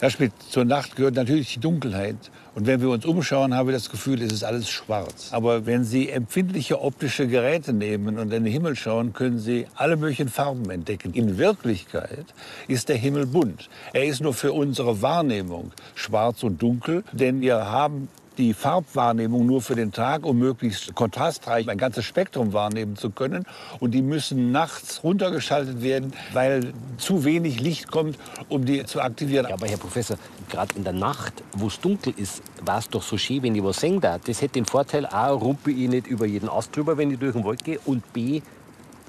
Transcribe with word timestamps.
Herr 0.00 0.08
Schmidt, 0.08 0.32
zur 0.48 0.64
Nacht 0.64 0.96
gehört 0.96 1.16
natürlich 1.16 1.52
die 1.52 1.60
Dunkelheit. 1.60 2.16
Und 2.54 2.66
wenn 2.66 2.80
wir 2.80 2.88
uns 2.88 3.04
umschauen, 3.04 3.54
haben 3.54 3.68
wir 3.68 3.74
das 3.74 3.90
Gefühl, 3.90 4.22
es 4.22 4.32
ist 4.32 4.44
alles 4.44 4.70
schwarz. 4.70 5.28
Aber 5.30 5.66
wenn 5.66 5.84
Sie 5.84 6.08
empfindliche 6.08 6.80
optische 6.80 7.28
Geräte 7.28 7.74
nehmen 7.74 8.18
und 8.18 8.32
in 8.32 8.44
den 8.44 8.50
Himmel 8.50 8.76
schauen, 8.76 9.12
können 9.12 9.38
Sie 9.38 9.66
alle 9.74 9.98
möglichen 9.98 10.30
Farben 10.30 10.70
entdecken. 10.70 11.12
In 11.12 11.36
Wirklichkeit 11.36 12.24
ist 12.66 12.88
der 12.88 12.96
Himmel 12.96 13.26
bunt. 13.26 13.68
Er 13.92 14.06
ist 14.06 14.22
nur 14.22 14.32
für 14.32 14.54
unsere 14.54 15.02
Wahrnehmung 15.02 15.72
schwarz 15.94 16.42
und 16.44 16.62
dunkel, 16.62 17.04
denn 17.12 17.42
wir 17.42 17.66
haben 17.66 18.08
die 18.38 18.54
Farbwahrnehmung 18.54 19.46
nur 19.46 19.60
für 19.60 19.74
den 19.74 19.92
Tag, 19.92 20.24
um 20.24 20.38
möglichst 20.38 20.94
kontrastreich 20.94 21.68
ein 21.68 21.78
ganzes 21.78 22.04
Spektrum 22.04 22.52
wahrnehmen 22.52 22.96
zu 22.96 23.10
können. 23.10 23.44
Und 23.80 23.92
die 23.92 24.02
müssen 24.02 24.52
nachts 24.52 25.02
runtergeschaltet 25.02 25.82
werden, 25.82 26.12
weil 26.32 26.72
zu 26.96 27.24
wenig 27.24 27.60
Licht 27.60 27.90
kommt, 27.90 28.18
um 28.48 28.64
die 28.64 28.84
zu 28.84 29.00
aktivieren. 29.00 29.46
Ja, 29.48 29.54
aber 29.54 29.66
Herr 29.66 29.78
Professor, 29.78 30.16
gerade 30.48 30.74
in 30.76 30.84
der 30.84 30.92
Nacht, 30.92 31.42
wo 31.52 31.66
es 31.66 31.80
dunkel 31.80 32.14
ist, 32.16 32.42
war 32.64 32.78
es 32.78 32.88
doch 32.88 33.02
so 33.02 33.18
schön, 33.18 33.42
wenn 33.42 33.54
ich 33.54 33.62
was 33.62 33.80
sehen 33.80 34.00
darf. 34.00 34.22
Das 34.24 34.40
hätte 34.40 34.54
den 34.54 34.66
Vorteil, 34.66 35.06
A, 35.06 35.30
rumpel 35.30 35.78
ich 35.78 35.88
nicht 35.88 36.06
über 36.06 36.26
jeden 36.26 36.48
Ast 36.48 36.74
drüber, 36.74 36.96
wenn 36.96 37.10
ich 37.10 37.18
durch 37.18 37.32
den 37.32 37.44
Wald 37.44 37.64
gehe. 37.64 37.78
Und 37.84 38.12
B, 38.12 38.42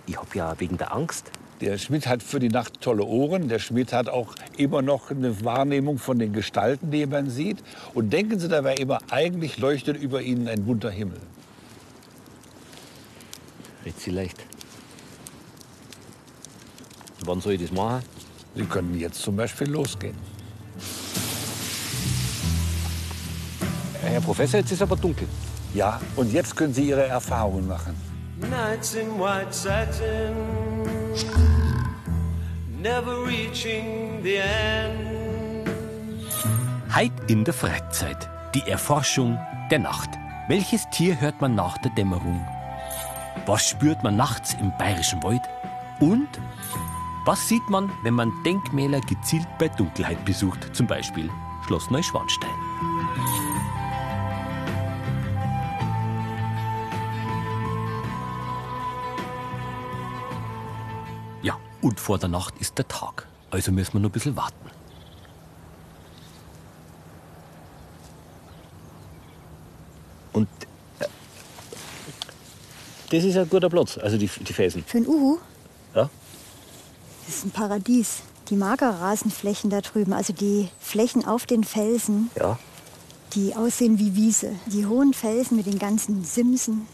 ich 0.08 0.18
habe 0.18 0.30
ja 0.34 0.54
wegen 0.60 0.78
der 0.78 0.94
Angst 0.94 1.32
der 1.62 1.78
Schmidt 1.78 2.08
hat 2.08 2.24
für 2.24 2.40
die 2.40 2.50
Nacht 2.50 2.82
tolle 2.82 3.04
Ohren. 3.06 3.48
Der 3.48 3.60
Schmidt 3.60 3.94
hat 3.94 4.10
auch 4.10 4.36
immer 4.58 4.82
noch 4.82 5.12
eine 5.12 5.46
Wahrnehmung 5.46 6.00
von 6.00 6.18
den 6.18 6.34
Gestalten, 6.34 6.90
die 6.90 7.06
man 7.06 7.30
sieht. 7.30 7.64
Und 7.94 8.12
denken 8.12 8.40
Sie 8.40 8.48
dabei 8.48 8.76
immer, 8.76 9.00
eigentlich 9.12 9.60
leuchtet 9.60 9.98
über 9.98 10.22
Ihnen 10.22 10.48
ein 10.48 10.66
bunter 10.66 10.90
Himmel. 10.90 11.20
Jetzt 13.86 14.02
vielleicht. 14.02 14.38
Wann 17.26 17.40
soll 17.42 17.54
ich 17.54 17.62
das 17.62 17.72
machen? 17.72 18.04
Sie 18.56 18.66
können 18.66 19.00
jetzt 19.00 19.22
zum 19.22 19.36
Beispiel 19.36 19.70
losgehen. 19.70 20.16
Herr 24.02 24.22
Professor, 24.22 24.60
jetzt 24.60 24.72
ist 24.72 24.82
aber 24.82 24.96
dunkel. 24.96 25.28
Ja, 25.76 26.02
und 26.16 26.34
jetzt 26.34 26.56
können 26.56 26.74
Sie 26.74 26.90
Ihre 26.90 27.06
Erfahrungen 27.06 27.68
machen. 27.68 27.96
Nights 28.50 28.96
in 28.96 29.20
white 29.20 29.54
satin 29.54 31.51
never 32.82 33.24
reaching 33.26 34.24
the 34.24 34.38
end. 34.38 35.70
Heit 36.90 37.12
in 37.28 37.44
der 37.44 37.54
Freizeit. 37.54 38.30
Die 38.56 38.68
Erforschung 38.68 39.38
der 39.70 39.80
Nacht. 39.80 40.10
Welches 40.48 40.90
Tier 40.90 41.20
hört 41.22 41.40
man 41.40 41.56
nach 41.56 41.78
der 41.78 41.92
Dämmerung? 41.92 42.46
Was 43.46 43.70
spürt 43.70 44.04
man 44.04 44.18
nachts 44.18 44.56
im 44.60 44.76
bayerischen 44.78 45.22
Wald? 45.24 45.42
Und 46.00 46.28
was 47.26 47.48
sieht 47.48 47.70
man, 47.70 47.90
wenn 48.04 48.16
man 48.16 48.32
Denkmäler 48.44 49.00
gezielt 49.02 49.48
bei 49.60 49.70
Dunkelheit 49.70 50.26
besucht, 50.26 50.76
zum 50.76 50.88
Beispiel 50.88 51.30
Schloss 51.68 51.90
Neuschwanstein? 51.92 52.50
Und 61.82 62.00
vor 62.00 62.18
der 62.20 62.30
Nacht 62.30 62.54
ist 62.60 62.78
der 62.78 62.88
Tag. 62.88 63.28
Also 63.50 63.72
müssen 63.72 63.94
wir 63.94 64.00
noch 64.00 64.10
ein 64.10 64.14
bisschen 64.14 64.36
warten. 64.36 64.70
Und 70.34 70.48
äh, 71.00 71.08
das 73.10 73.24
ist 73.24 73.36
ein 73.36 73.50
guter 73.50 73.70
Platz, 73.70 73.98
also 73.98 74.18
die, 74.18 74.28
die 74.28 74.54
Felsen. 74.54 74.84
Für 74.86 75.00
ein 75.00 75.08
Uhu? 75.08 75.40
Ja. 75.96 76.10
Das 77.26 77.36
ist 77.36 77.46
ein 77.46 77.52
Paradies. 77.52 78.22
Die 78.50 78.56
Magerrasenflächen 78.56 79.70
da 79.70 79.82
drüben, 79.82 80.14
also 80.14 80.34
die 80.34 80.70
Flächen 80.80 81.26
auf 81.26 81.46
den 81.46 81.64
Felsen, 81.64 82.30
ja. 82.38 82.60
die 83.34 83.56
aussehen 83.56 83.98
wie 83.98 84.16
Wiese. 84.16 84.54
Die 84.68 84.86
hohen 84.86 85.14
Felsen 85.14 85.58
mit 85.58 85.66
den 85.66 85.80
ganzen 85.80 86.24
Simsen, 86.24 86.88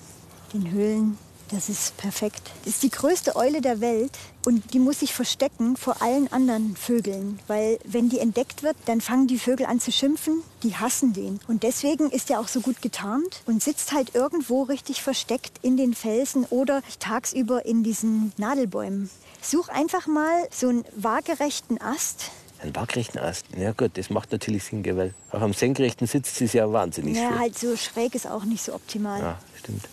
den 0.53 0.71
Höhlen, 0.71 1.17
das 1.49 1.69
ist 1.69 1.95
perfekt. 1.97 2.41
Das 2.65 2.73
ist 2.75 2.83
die 2.83 2.89
größte 2.89 3.35
Eule 3.35 3.61
der 3.61 3.79
Welt 3.81 4.11
und 4.45 4.73
die 4.73 4.79
muss 4.79 4.99
sich 4.99 5.13
verstecken 5.13 5.77
vor 5.77 6.01
allen 6.01 6.31
anderen 6.31 6.75
Vögeln, 6.75 7.39
weil 7.47 7.79
wenn 7.85 8.09
die 8.09 8.19
entdeckt 8.19 8.63
wird, 8.63 8.75
dann 8.85 9.01
fangen 9.01 9.27
die 9.27 9.39
Vögel 9.39 9.65
an 9.65 9.79
zu 9.79 9.91
schimpfen, 9.91 10.43
die 10.63 10.75
hassen 10.75 11.13
den. 11.13 11.39
Und 11.47 11.63
deswegen 11.63 12.09
ist 12.09 12.29
er 12.29 12.39
auch 12.39 12.47
so 12.47 12.61
gut 12.61 12.81
getarnt 12.81 13.41
und 13.45 13.63
sitzt 13.63 13.93
halt 13.93 14.13
irgendwo 14.15 14.63
richtig 14.63 15.01
versteckt 15.01 15.59
in 15.61 15.77
den 15.77 15.93
Felsen 15.93 16.45
oder 16.49 16.81
tagsüber 16.99 17.65
in 17.65 17.83
diesen 17.83 18.33
Nadelbäumen. 18.37 19.09
Such 19.41 19.69
einfach 19.69 20.07
mal 20.07 20.47
so 20.51 20.67
einen 20.69 20.85
waagerechten 20.95 21.79
Ast, 21.81 22.31
ein 22.59 22.75
waagrechten 22.75 23.19
Ast. 23.19 23.45
Ja 23.55 23.71
gut, 23.71 23.91
das 23.97 24.09
macht 24.09 24.31
natürlich 24.31 24.63
Sinn, 24.63 24.83
weil 24.97 25.13
auch 25.31 25.41
am 25.41 25.53
senkrechten 25.53 26.07
sitzt 26.07 26.35
sie 26.37 26.45
ja 26.45 26.71
wahnsinnig 26.73 27.15
Ja, 27.15 27.29
schwer. 27.29 27.39
halt 27.39 27.57
so 27.59 27.77
schräg 27.77 28.15
ist 28.15 28.25
auch 28.27 28.43
nicht 28.45 28.63
so 28.63 28.73
optimal. 28.73 29.21
Ja, 29.21 29.39
stimmt. 29.59 29.83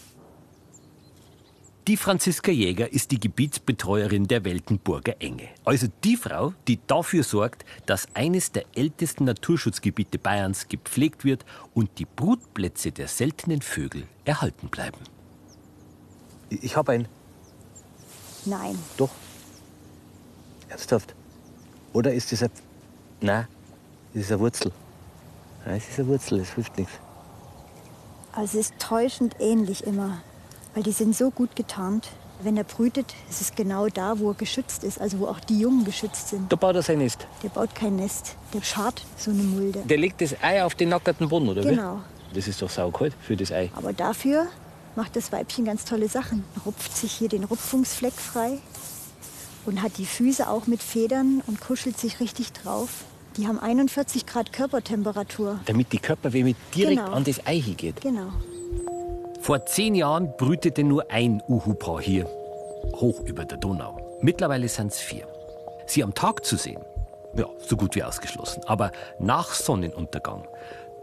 Die 1.87 1.99
Franziska 1.99 2.51
Jäger 2.51 2.91
ist 2.91 3.11
die 3.11 3.21
Gebietsbetreuerin 3.21 4.27
der 4.27 4.43
Weltenburger 4.47 5.17
Enge. 5.19 5.51
Also 5.67 5.87
die 6.03 6.17
Frau, 6.17 6.55
die 6.67 6.79
dafür 6.87 7.23
sorgt, 7.23 7.67
dass 7.85 8.09
eines 8.15 8.53
der 8.53 8.65
ältesten 8.75 9.25
Naturschutzgebiete 9.25 10.19
Bayerns 10.19 10.69
gepflegt 10.69 11.27
wird 11.27 11.45
und 11.75 11.91
die 11.99 12.07
Brutplätze 12.07 12.91
der 12.91 13.07
seltenen 13.07 13.61
Vögel 13.61 14.05
erhalten 14.25 14.69
bleiben. 14.69 14.97
Ich 16.49 16.75
habe 16.75 16.93
einen. 16.93 17.09
Nein. 18.47 18.79
Doch. 18.97 19.11
Ernsthaft? 20.71 21.15
Oder 21.93 22.15
ist 22.15 22.33
das 22.33 22.45
ein. 22.45 22.51
Nein, 23.21 23.47
das 24.15 24.23
ist 24.23 24.33
eine 24.33 24.41
Wurzel. 24.41 24.73
Nein, 25.67 25.77
es 25.77 25.89
ist 25.91 25.99
eine 25.99 26.09
Wurzel, 26.09 26.41
es 26.41 26.55
hilft 26.55 26.79
nichts. 26.79 26.95
Also 28.33 28.59
es 28.59 28.71
ist 28.71 28.79
täuschend 28.79 29.37
ähnlich 29.39 29.85
immer 29.85 30.23
weil 30.75 30.83
die 30.83 30.93
sind 30.93 31.17
so 31.17 31.31
gut 31.31 31.57
getarnt. 31.57 32.09
Wenn 32.43 32.57
er 32.57 32.65
brütet, 32.65 33.07
ist 33.31 33.41
es 33.41 33.55
genau 33.55 33.87
da, 33.89 34.19
wo 34.19 34.31
er 34.31 34.35
geschützt 34.35 34.83
ist, 34.85 35.01
also 35.01 35.21
wo 35.21 35.27
auch 35.29 35.41
die 35.41 35.61
Jungen 35.61 35.85
geschützt 35.85 36.29
sind. 36.29 36.51
Da 36.53 36.57
baut 36.57 36.75
er 36.75 36.83
sein 36.83 36.99
Nest. 36.99 37.27
Der 37.43 37.49
baut 37.49 37.75
kein 37.75 37.97
Nest, 37.97 38.37
der 38.53 38.63
schart 38.63 39.03
so 39.17 39.31
eine 39.31 39.43
Mulde. 39.43 39.81
Der 39.89 39.97
legt 39.97 40.21
das 40.21 40.35
Ei 40.43 40.63
auf 40.63 40.75
den 40.75 40.89
nackerten 40.91 41.29
Boden, 41.29 41.49
oder 41.49 41.63
genau. 41.63 42.01
wie? 42.31 42.35
Das 42.35 42.49
ist 42.49 42.61
doch 42.61 42.69
saukalt 42.69 43.15
für 43.23 43.37
das 43.37 43.53
Ei. 43.53 43.71
Aber 43.77 43.93
dafür 43.93 44.47
macht 44.97 45.15
das 45.17 45.31
Weibchen 45.33 45.65
ganz 45.65 45.85
tolle 45.85 46.09
Sachen. 46.09 46.45
Rupft 46.67 46.97
sich 46.97 47.13
hier 47.13 47.29
den 47.29 47.45
Rupfungsfleck 47.45 48.15
frei 48.15 48.59
und 49.65 49.81
hat 49.81 49.97
die 49.99 50.07
Füße 50.07 50.49
auch 50.49 50.67
mit 50.67 50.83
Federn 50.83 51.41
und 51.47 51.61
kuschelt 51.61 51.99
sich 51.99 52.19
richtig 52.21 52.53
drauf. 52.53 53.05
Die 53.37 53.47
haben 53.47 53.59
41 53.59 54.27
Grad 54.27 54.53
Körpertemperatur. 54.53 55.61
Damit 55.67 55.93
die 55.93 55.99
Körperwärme 55.99 56.55
direkt 56.75 56.99
Genau. 57.01 57.13
an 57.13 57.25
das 57.25 57.47
Ei 57.47 57.61
hingeht. 57.61 58.01
Genau. 58.01 58.29
Vor 59.45 59.67
zehn 59.67 59.95
Jahren 59.95 60.35
brütete 60.39 60.83
nur 60.85 61.11
ein 61.11 61.43
Uhupaar 61.47 62.01
hier, 62.01 62.25
hoch 62.95 63.21
über 63.27 63.45
der 63.45 63.59
Donau. 63.59 64.17
Mittlerweile 64.23 64.67
sind 64.69 64.91
es 64.91 65.01
vier. 65.01 65.27
Sie 65.85 66.03
am 66.03 66.15
Tag 66.15 66.47
zu 66.47 66.57
sehen, 66.57 66.81
ja, 67.37 67.45
so 67.59 67.77
gut 67.77 67.95
wie 67.95 68.03
ausgeschlossen. 68.03 68.63
Aber 68.65 68.91
nach 69.19 69.53
Sonnenuntergang, 69.53 70.49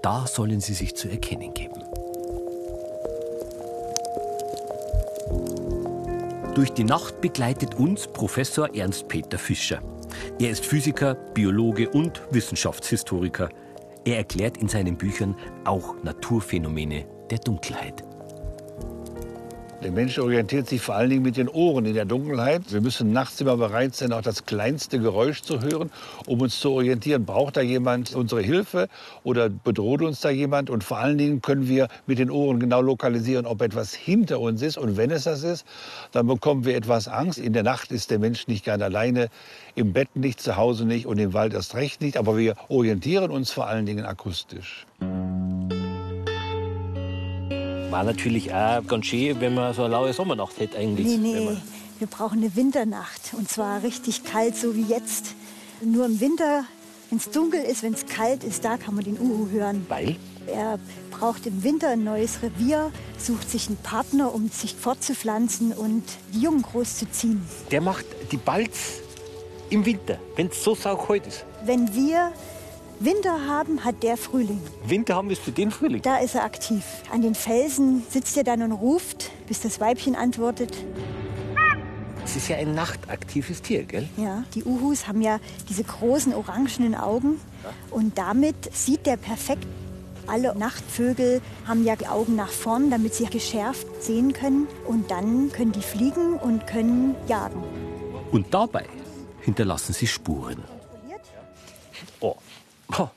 da 0.02 0.26
sollen 0.26 0.60
sie 0.60 0.74
sich 0.74 0.96
zu 0.96 1.08
erkennen 1.08 1.54
geben. 1.54 1.84
Durch 6.56 6.72
die 6.72 6.84
Nacht 6.84 7.22
begleitet 7.22 7.76
uns 7.76 8.08
Professor 8.08 8.74
Ernst 8.76 9.08
Peter 9.08 9.38
Fischer. 9.38 9.84
Er 10.40 10.50
ist 10.50 10.66
Physiker, 10.66 11.14
Biologe 11.14 11.88
und 11.92 12.24
Wissenschaftshistoriker. 12.32 13.50
Er 14.04 14.18
erklärt 14.18 14.58
in 14.58 14.68
seinen 14.68 14.98
Büchern 14.98 15.36
auch 15.64 15.94
Naturphänomene 16.02 17.06
der 17.30 17.38
Dunkelheit. 17.38 18.04
Der 19.84 19.92
Mensch 19.92 20.20
orientiert 20.20 20.70
sich 20.70 20.80
vor 20.80 20.94
allen 20.94 21.10
Dingen 21.10 21.24
mit 21.24 21.38
den 21.38 21.50
Ohren 21.50 21.86
in 21.86 21.96
der 21.96 22.06
Dunkelheit. 22.06 22.72
Wir 22.72 22.82
müssen 22.82 23.12
nachts 23.12 23.42
immer 23.42 23.58
bereit 23.58 23.96
sein, 23.96 24.14
auch 24.14 24.22
das 24.22 24.46
kleinste 24.46 25.00
Geräusch 25.00 25.42
zu 25.42 25.62
hören, 25.62 25.90
um 26.28 26.40
uns 26.40 26.60
zu 26.60 26.70
orientieren. 26.70 27.26
Braucht 27.26 27.58
da 27.58 27.62
jemand 27.62 28.14
unsere 28.14 28.44
Hilfe 28.44 28.90
oder 29.24 29.50
bedroht 29.50 30.04
uns 30.04 30.22
da 30.22 30.30
jemand? 30.30 30.70
Und 30.70 30.84
vor 30.84 31.00
allen 31.00 31.18
Dingen 31.18 31.42
können 31.42 31.68
wir 31.68 31.88
mit 32.06 32.20
den 32.20 32.30
Ohren 32.30 32.60
genau 32.60 32.80
lokalisieren, 32.80 33.48
ob 33.48 33.64
etwas 33.64 33.96
hinter 33.96 34.40
uns 34.40 34.62
ist. 34.62 34.78
Und 34.78 34.98
wenn 34.98 35.10
es 35.10 35.24
das 35.24 35.42
ist, 35.42 35.66
dann 36.12 36.28
bekommen 36.28 36.64
wir 36.64 36.76
etwas 36.76 37.08
Angst. 37.08 37.40
In 37.40 37.54
der 37.54 37.64
Nacht 37.64 37.92
ist 37.92 38.12
der 38.12 38.20
Mensch 38.20 38.48
nicht 38.48 38.66
gern 38.66 38.84
alleine, 38.84 39.30
im 39.74 39.94
Bett 39.94 40.16
nicht, 40.16 40.42
zu 40.42 40.58
Hause 40.58 40.86
nicht 40.86 41.08
und 41.08 41.18
im 41.18 41.34
Wald 41.34 41.56
erst 41.56 41.74
recht 41.74 42.02
nicht. 42.02 42.18
Aber 42.18 42.38
wir 42.38 42.54
orientieren 42.70 43.32
uns 43.32 43.50
vor 43.50 43.66
allen 43.66 43.88
Dingen 43.88 44.06
akustisch. 44.06 44.86
War 47.92 48.06
natürlich 48.06 48.54
auch 48.54 48.88
ganz 48.88 49.08
schön, 49.08 49.42
wenn 49.42 49.54
man 49.54 49.74
so 49.74 49.84
eine 49.84 49.92
laue 49.92 50.14
Sommernacht 50.14 50.58
hätte 50.60 50.78
eigentlich. 50.78 51.06
Nee, 51.06 51.18
nee, 51.18 51.58
wir 52.00 52.08
brauchen 52.08 52.38
eine 52.38 52.56
Winternacht. 52.56 53.34
Und 53.34 53.50
zwar 53.50 53.84
richtig 53.84 54.24
kalt, 54.24 54.56
so 54.56 54.74
wie 54.76 54.84
jetzt. 54.84 55.36
Nur 55.84 56.06
im 56.06 56.22
Winter, 56.22 56.64
wenn 57.10 57.18
es 57.18 57.30
dunkel 57.32 57.62
ist, 57.62 57.84
wenn 57.84 57.94
es 57.94 58.06
kalt 58.06 58.46
ist, 58.46 58.64
da 58.64 58.78
kann 58.78 58.96
man 58.96 59.04
den 59.04 59.20
Uhu 59.20 59.50
hören. 59.50 59.86
Weil? 59.90 60.16
Er 60.48 60.80
braucht 61.12 61.46
im 61.46 61.64
Winter 61.64 61.90
ein 61.90 62.06
neues 62.06 62.42
Revier, 62.42 62.92
sucht 63.18 63.50
sich 63.50 63.68
einen 63.68 63.78
Partner, 63.78 64.34
um 64.34 64.50
sich 64.50 64.74
fortzupflanzen 64.74 65.74
und 65.74 66.04
die 66.34 66.40
Jungen 66.40 66.62
großzuziehen. 66.62 67.42
Der 67.72 67.82
macht 67.82 68.06
die 68.32 68.38
Balz 68.38 69.02
im 69.70 69.86
Winter, 69.86 70.18
wenn 70.38 70.48
es 70.48 70.64
so 70.64 70.76
saukalt 70.76 71.28
ist. 71.28 71.46
Wenn 71.66 71.94
wir 71.94 72.32
Winter 73.04 73.48
haben, 73.48 73.84
hat 73.84 74.04
der 74.04 74.16
Frühling. 74.16 74.62
Winter 74.86 75.16
haben 75.16 75.30
wir 75.30 75.36
für 75.36 75.52
den 75.52 75.72
Frühling. 75.72 76.04
Da 76.04 76.18
ist 76.18 76.36
er 76.36 76.44
aktiv. 76.44 76.84
An 77.12 77.24
den 77.24 77.34
Felsen 77.34 78.04
sitzt 78.08 78.38
er 78.38 78.44
dann 78.44 78.62
und 78.62 78.74
ruft, 78.74 79.32
bis 79.48 79.60
das 79.60 79.80
Weibchen 79.80 80.16
antwortet. 80.16 80.72
Es 82.24 82.36
ist 82.36 82.48
ja 82.48 82.58
ein 82.58 82.76
nachtaktives 82.76 83.64
Tier, 83.64 83.86
gell? 83.86 84.08
Ja, 84.18 84.44
die 84.54 84.64
Uhus 84.64 85.08
haben 85.08 85.22
ja 85.24 85.40
diese 85.68 85.84
großen 85.84 86.36
orangenen 86.36 86.94
Augen 86.94 87.40
und 87.90 88.20
damit 88.20 88.72
sieht 88.72 89.08
der 89.08 89.18
perfekt. 89.18 89.66
Alle 90.28 90.56
Nachtvögel 90.56 91.42
haben 91.66 91.84
ja 91.84 91.96
die 91.96 92.08
Augen 92.08 92.36
nach 92.36 92.52
vorn, 92.52 92.92
damit 92.92 93.16
sie 93.16 93.26
geschärft 93.26 93.88
sehen 94.00 94.32
können 94.32 94.68
und 94.88 95.10
dann 95.10 95.52
können 95.52 95.72
die 95.72 95.82
fliegen 95.82 96.36
und 96.36 96.68
können 96.68 97.16
jagen. 97.28 97.64
Und 98.32 98.54
dabei 98.54 98.86
hinterlassen 99.42 99.94
sie 99.94 100.06
Spuren. 100.06 100.64
Oh. 102.98 103.08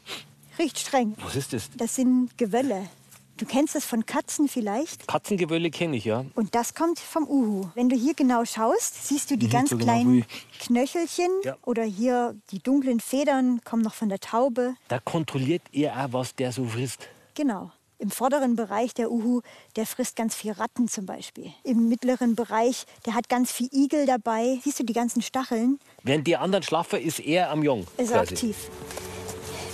Riecht 0.58 0.78
streng. 0.78 1.14
Was 1.22 1.36
ist 1.36 1.52
das? 1.52 1.70
Das 1.76 1.94
sind 1.96 2.36
Gewölle. 2.38 2.88
Du 3.36 3.46
kennst 3.46 3.74
das 3.74 3.84
von 3.84 4.06
Katzen 4.06 4.46
vielleicht? 4.46 5.08
Katzengewölle 5.08 5.68
kenne 5.70 5.96
ich, 5.96 6.04
ja. 6.04 6.24
Und 6.36 6.54
das 6.54 6.74
kommt 6.74 7.00
vom 7.00 7.26
Uhu. 7.26 7.66
Wenn 7.74 7.88
du 7.88 7.96
hier 7.96 8.14
genau 8.14 8.44
schaust, 8.44 9.08
siehst 9.08 9.28
du 9.32 9.36
die 9.36 9.46
Mhm, 9.46 9.50
ganz 9.50 9.70
so 9.70 9.76
genau 9.76 9.92
kleinen 9.92 10.12
wie- 10.18 10.24
Knöchelchen 10.60 11.30
Ja. 11.42 11.56
oder 11.62 11.82
hier 11.82 12.36
die 12.52 12.60
dunklen 12.60 13.00
Federn 13.00 13.60
kommen 13.64 13.82
noch 13.82 13.94
von 13.94 14.08
der 14.08 14.20
Taube. 14.20 14.76
Da 14.86 15.00
kontrolliert 15.00 15.62
ihr 15.72 15.92
auch, 15.96 16.12
was 16.12 16.36
der 16.36 16.52
so 16.52 16.64
frisst. 16.64 17.08
Genau. 17.34 17.72
Im 17.98 18.10
vorderen 18.12 18.54
Bereich 18.54 18.94
der 18.94 19.10
Uhu, 19.10 19.40
der 19.74 19.86
frisst 19.86 20.14
ganz 20.14 20.36
viel 20.36 20.52
Ratten 20.52 20.86
zum 20.88 21.06
Beispiel. 21.06 21.52
Im 21.64 21.88
mittleren 21.88 22.36
Bereich, 22.36 22.84
der 23.06 23.14
hat 23.14 23.28
ganz 23.28 23.50
viel 23.50 23.68
Igel 23.72 24.06
dabei. 24.06 24.60
Siehst 24.62 24.78
du 24.78 24.84
die 24.84 24.92
ganzen 24.92 25.22
Stacheln? 25.22 25.80
Während 26.04 26.26
die 26.28 26.36
anderen 26.36 26.62
schlafen, 26.62 27.00
ist 27.00 27.18
er 27.18 27.50
am 27.50 27.64
Jong. 27.64 27.84
Ist 27.96 28.10
quasi. 28.12 28.34
aktiv. 28.34 28.56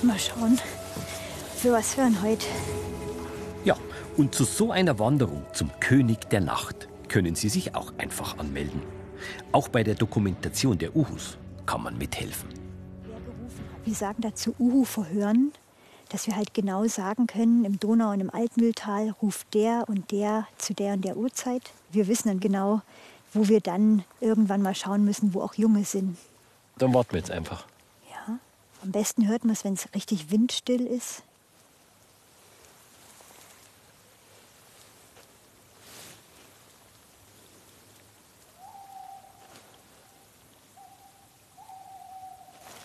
Mal 0.02 0.18
schauen, 0.18 0.58
für 1.56 1.72
was 1.72 1.96
hören 1.96 2.22
heute. 2.22 2.46
Ja, 3.64 3.76
und 4.16 4.34
zu 4.34 4.44
so 4.44 4.72
einer 4.72 4.98
Wanderung 4.98 5.44
zum 5.52 5.70
König 5.78 6.30
der 6.30 6.40
Nacht 6.40 6.88
können 7.08 7.34
Sie 7.34 7.50
sich 7.50 7.74
auch 7.74 7.92
einfach 7.98 8.38
anmelden. 8.38 8.82
Auch 9.52 9.68
bei 9.68 9.82
der 9.82 9.94
Dokumentation 9.94 10.78
der 10.78 10.96
Uhus 10.96 11.36
kann 11.66 11.82
man 11.82 11.98
mithelfen. 11.98 12.48
Wir 13.84 13.94
sagen 13.94 14.22
dazu 14.22 14.54
Uhu 14.58 14.84
verhören, 14.84 15.52
dass 16.08 16.26
wir 16.26 16.34
halt 16.34 16.54
genau 16.54 16.86
sagen 16.86 17.26
können, 17.26 17.66
im 17.66 17.78
Donau 17.78 18.12
und 18.12 18.20
im 18.20 18.30
Altmühltal 18.30 19.14
ruft 19.20 19.52
der 19.52 19.84
und 19.86 20.10
der 20.12 20.46
zu 20.56 20.72
der 20.72 20.94
und 20.94 21.04
der 21.04 21.18
Uhrzeit. 21.18 21.62
Wir 21.92 22.08
wissen 22.08 22.28
dann 22.28 22.40
genau, 22.40 22.80
wo 23.34 23.48
wir 23.48 23.60
dann 23.60 24.04
irgendwann 24.20 24.62
mal 24.62 24.74
schauen 24.74 25.04
müssen, 25.04 25.34
wo 25.34 25.42
auch 25.42 25.54
Junge 25.54 25.84
sind. 25.84 26.16
Dann 26.78 26.94
warten 26.94 27.12
wir 27.12 27.18
jetzt 27.18 27.30
einfach. 27.30 27.66
Am 28.82 28.92
besten 28.92 29.28
hört 29.28 29.44
man 29.44 29.52
es, 29.54 29.64
wenn 29.64 29.74
es 29.74 29.88
richtig 29.94 30.30
windstill 30.30 30.86
ist. 30.86 31.22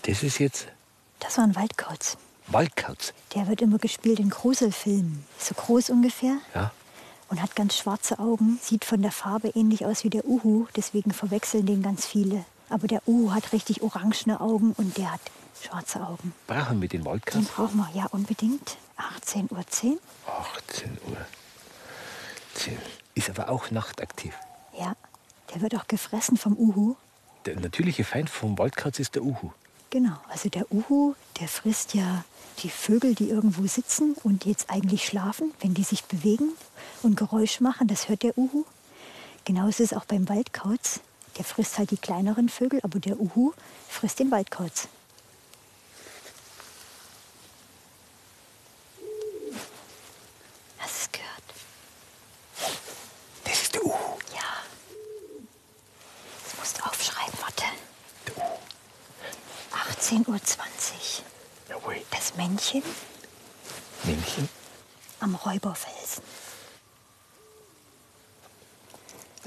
Das 0.04 0.24
ist 0.24 0.40
jetzt 0.40 0.68
Das 1.20 1.38
war 1.38 1.46
ein 1.46 1.56
Waldkauz. 1.56 2.18
Waldkauz. 2.48 3.14
Der 3.34 3.48
wird 3.48 3.62
immer 3.62 3.80
gespielt 3.80 4.20
in 4.20 4.30
Gruselfilmen. 4.30 5.26
So 5.40 5.56
groß 5.56 5.90
ungefähr 5.90 6.38
Ja. 6.54 6.72
und 7.30 7.42
hat 7.42 7.56
ganz 7.56 7.76
schwarze 7.76 8.20
Augen. 8.20 8.60
Sieht 8.62 8.86
von 8.86 9.02
der 9.02 9.12
Farbe 9.12 9.50
ähnlich 9.50 9.86
aus 9.86 10.04
wie 10.04 10.10
der 10.12 10.26
Uhu, 10.26 10.68
deswegen 10.76 11.12
verwechseln 11.12 11.66
den 11.66 11.82
ganz 11.82 12.06
viele. 12.06 12.46
Aber 12.70 12.88
der 12.88 13.02
Uhu 13.08 13.32
hat 13.34 13.52
richtig 13.52 13.82
orangene 13.82 14.40
Augen 14.42 14.74
und 14.78 14.98
der 14.98 15.12
hat 15.14 15.22
schwarze 15.62 16.02
Augen. 16.02 16.34
Brauchen 16.48 16.82
wir 16.82 16.88
den 16.90 17.02
Den 17.02 17.06
Waldkauz? 17.06 17.46
brauchen 17.48 17.78
wir 17.78 17.90
ja 17.94 18.06
unbedingt. 18.08 18.78
18.10 18.98 19.52
Uhr. 19.52 19.68
10. 19.68 20.00
18 20.28 20.98
Uhr. 21.08 21.18
10. 22.56 22.78
Ist 23.16 23.30
aber 23.30 23.50
auch 23.50 23.72
nachtaktiv. 23.72 24.34
Ja, 24.78 24.96
der 25.54 25.62
wird 25.62 25.76
auch 25.76 25.88
gefressen 25.88 26.38
vom 26.38 26.54
Uhu. 26.58 26.96
Der 27.46 27.60
natürliche 27.60 28.04
Feind 28.04 28.30
vom 28.30 28.58
Waldkauz 28.58 29.00
ist 29.00 29.16
der 29.16 29.24
Uhu. 29.24 29.52
Genau, 29.92 30.18
also 30.30 30.50
der 30.50 30.72
Uhu, 30.74 31.14
der 31.40 31.48
frisst 31.48 31.94
ja 31.94 32.26
die 32.64 32.70
Vögel, 32.70 33.16
die 33.16 33.30
irgendwo 33.30 33.66
sitzen 33.68 34.16
und 34.24 34.46
jetzt 34.46 34.70
eigentlich 34.70 35.06
schlafen, 35.06 35.54
wenn 35.62 35.74
die 35.74 35.84
sich 35.84 36.04
bewegen 36.06 36.50
und 37.04 37.16
Geräusch 37.18 37.60
machen, 37.62 37.88
das 37.88 38.10
hört 38.10 38.24
der 38.24 38.38
Uhu. 38.38 38.66
Genauso 39.46 39.84
ist 39.84 39.92
es 39.92 39.94
auch 39.98 40.06
beim 40.06 40.28
Waldkauz. 40.28 41.00
Der 41.38 41.46
frisst 41.46 41.78
halt 41.78 41.92
die 41.92 41.98
kleineren 41.98 42.50
Vögel, 42.50 42.80
aber 42.84 43.00
der 43.00 43.20
Uhu 43.20 43.54
frisst 43.88 44.20
den 44.20 44.32
Waldkauz. 44.32 44.88
Hast 50.80 50.94
du 50.96 51.00
es 51.04 51.12
gehört? 51.12 51.44
Das 53.44 53.62
ist 53.62 53.74
der 53.76 53.86
Uhu. 53.86 53.94
Ja. 54.34 54.64
Das 56.44 56.58
musst 56.60 56.78
du 56.80 56.84
aufschreiben, 56.86 57.40
warte. 57.42 57.64
18.20 60.00 60.28
Uhr. 60.28 60.40
Jawohl. 61.70 61.98
Das 62.12 62.36
Männchen 62.36 62.84
Männchen. 64.04 64.50
Am 65.66 65.72
Räuberfelsen. 65.72 66.24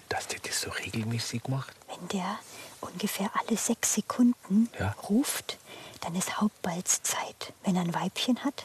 Dass 0.09 0.27
der 0.27 0.41
das 0.41 0.61
so 0.61 0.71
regelmäßig 0.71 1.47
macht. 1.49 1.75
Wenn 1.89 2.09
der 2.09 2.39
ungefähr 2.81 3.31
alle 3.35 3.57
sechs 3.59 3.95
Sekunden 3.95 4.71
Ja. 4.79 4.93
ruft, 5.09 5.59
dann 6.01 6.15
ist 6.15 6.41
Hauptbalzzeit. 6.41 7.53
Wenn 7.65 7.77
er 7.77 7.83
ein 7.83 7.95
Weibchen 7.95 8.43
hat, 8.45 8.65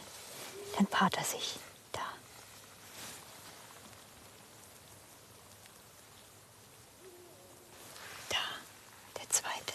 dann 0.78 0.88
paart 0.88 1.18
er 1.18 1.24
sich. 1.24 1.58
Da. 1.92 2.02
Da, 8.30 8.38
der 9.20 9.30
zweite. 9.30 9.74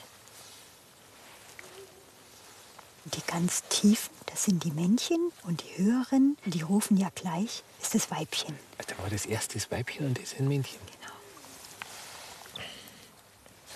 Die 3.05 3.23
ganz 3.27 3.63
tiefen, 3.69 4.15
das 4.39 4.45
sind 4.45 4.63
die 4.63 4.71
Männchen 4.71 5.33
und 5.43 5.65
die 5.65 5.83
höheren, 5.83 6.39
die 6.45 6.63
rufen 6.63 6.97
ja 6.97 7.09
gleich, 7.13 7.65
ist 7.83 7.97
das 7.97 8.09
Weibchen. 8.13 8.57
Da 8.87 8.97
war 9.03 9.11
das 9.11 9.27
erste 9.27 9.59
das 9.59 9.69
Weibchen 9.73 10.07
und 10.07 10.23
das 10.23 10.35
ein 10.39 10.47
Männchen. 10.47 10.79
Genau. 10.87 12.65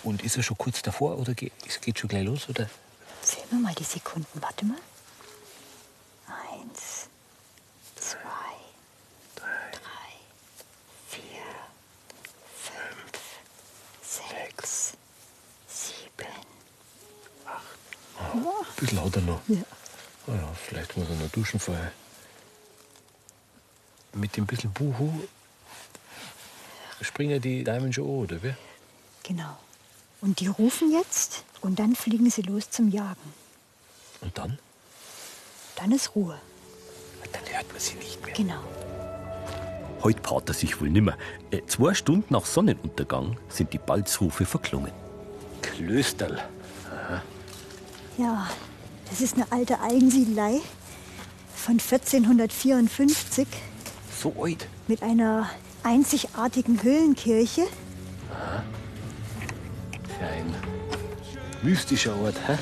Und 0.05 0.23
ist 0.23 0.37
er 0.37 0.45
schon 0.45 0.57
kurz 0.57 0.81
davor 0.81 1.19
oder 1.19 1.35
geht, 1.35 1.53
es 1.67 1.81
geht 1.81 1.99
schon 1.99 2.07
gleich 2.07 2.25
los? 2.25 2.49
Oder? 2.49 2.71
Zählen 3.23 3.49
wir 3.51 3.59
mal 3.59 3.75
die 3.75 3.83
Sekunden. 3.83 4.41
Warte 4.41 4.65
mal. 4.65 4.79
Eins, 6.29 7.09
zwei, 7.97 8.23
drei, 9.35 10.13
vier, 11.09 11.43
fünf, 12.55 13.21
sechs, 14.01 14.93
sieben. 15.67 16.29
Ein 18.33 18.47
bisschen 18.77 19.05
hat 19.05 19.17
er 19.17 19.23
noch. 19.23 19.41
Ja. 19.49 19.57
Ja, 20.27 20.53
vielleicht 20.55 20.97
muss 20.97 21.09
er 21.09 21.17
noch 21.17 21.31
duschen 21.31 21.59
vorher. 21.59 21.93
Mit 24.15 24.37
dem 24.37 24.47
bisschen 24.47 24.73
Buhu 24.73 25.11
springen 27.01 27.41
die 27.41 27.65
Damen 27.65 27.93
schon 27.93 28.05
an, 28.05 28.11
oder 28.11 28.43
wie? 28.43 28.55
Genau. 29.23 29.57
Und 30.21 30.39
die 30.41 30.47
rufen 30.47 30.93
jetzt 30.93 31.45
und 31.61 31.79
dann 31.79 31.97
fliegen 31.97 32.31
sie 32.31 32.43
los 32.43 32.71
zum 32.71 32.89
Jagen. 32.89 33.35
Und 34.21 34.37
dann? 34.39 34.59
Dann 35.77 35.91
ist 35.91 36.15
Ruhe. 36.15 36.39
Dann 37.33 37.43
hört 37.53 37.69
man 37.73 37.81
sie 37.81 37.95
nicht 37.95 38.25
mehr. 38.25 38.35
Genau. 38.35 38.63
Heute 40.03 40.21
paart 40.21 40.49
er 40.49 40.55
sich 40.55 40.81
wohl 40.81 40.91
nimmer. 40.91 41.17
Äh, 41.51 41.63
zwei 41.67 41.95
Stunden 41.95 42.33
nach 42.33 42.45
Sonnenuntergang 42.45 43.39
sind 43.49 43.73
die 43.73 43.79
Balzrufe 43.79 44.45
verklungen. 44.45 44.93
Klösterl. 45.63 46.43
Ja, 48.19 48.51
das 49.13 49.21
ist 49.21 49.35
eine 49.35 49.45
alte 49.53 49.79
Eigensiedelei 49.81 50.61
von 51.55 51.75
1454 51.79 53.47
So 54.23 54.35
alt. 54.43 54.67
mit 54.89 55.03
einer 55.03 55.51
einzigartigen 55.83 56.83
Höhlenkirche. 56.83 57.67
Für 60.19 60.27
ein 60.27 60.55
mystischer 61.63 62.17
Ort. 62.23 62.37
Hä? 62.47 62.57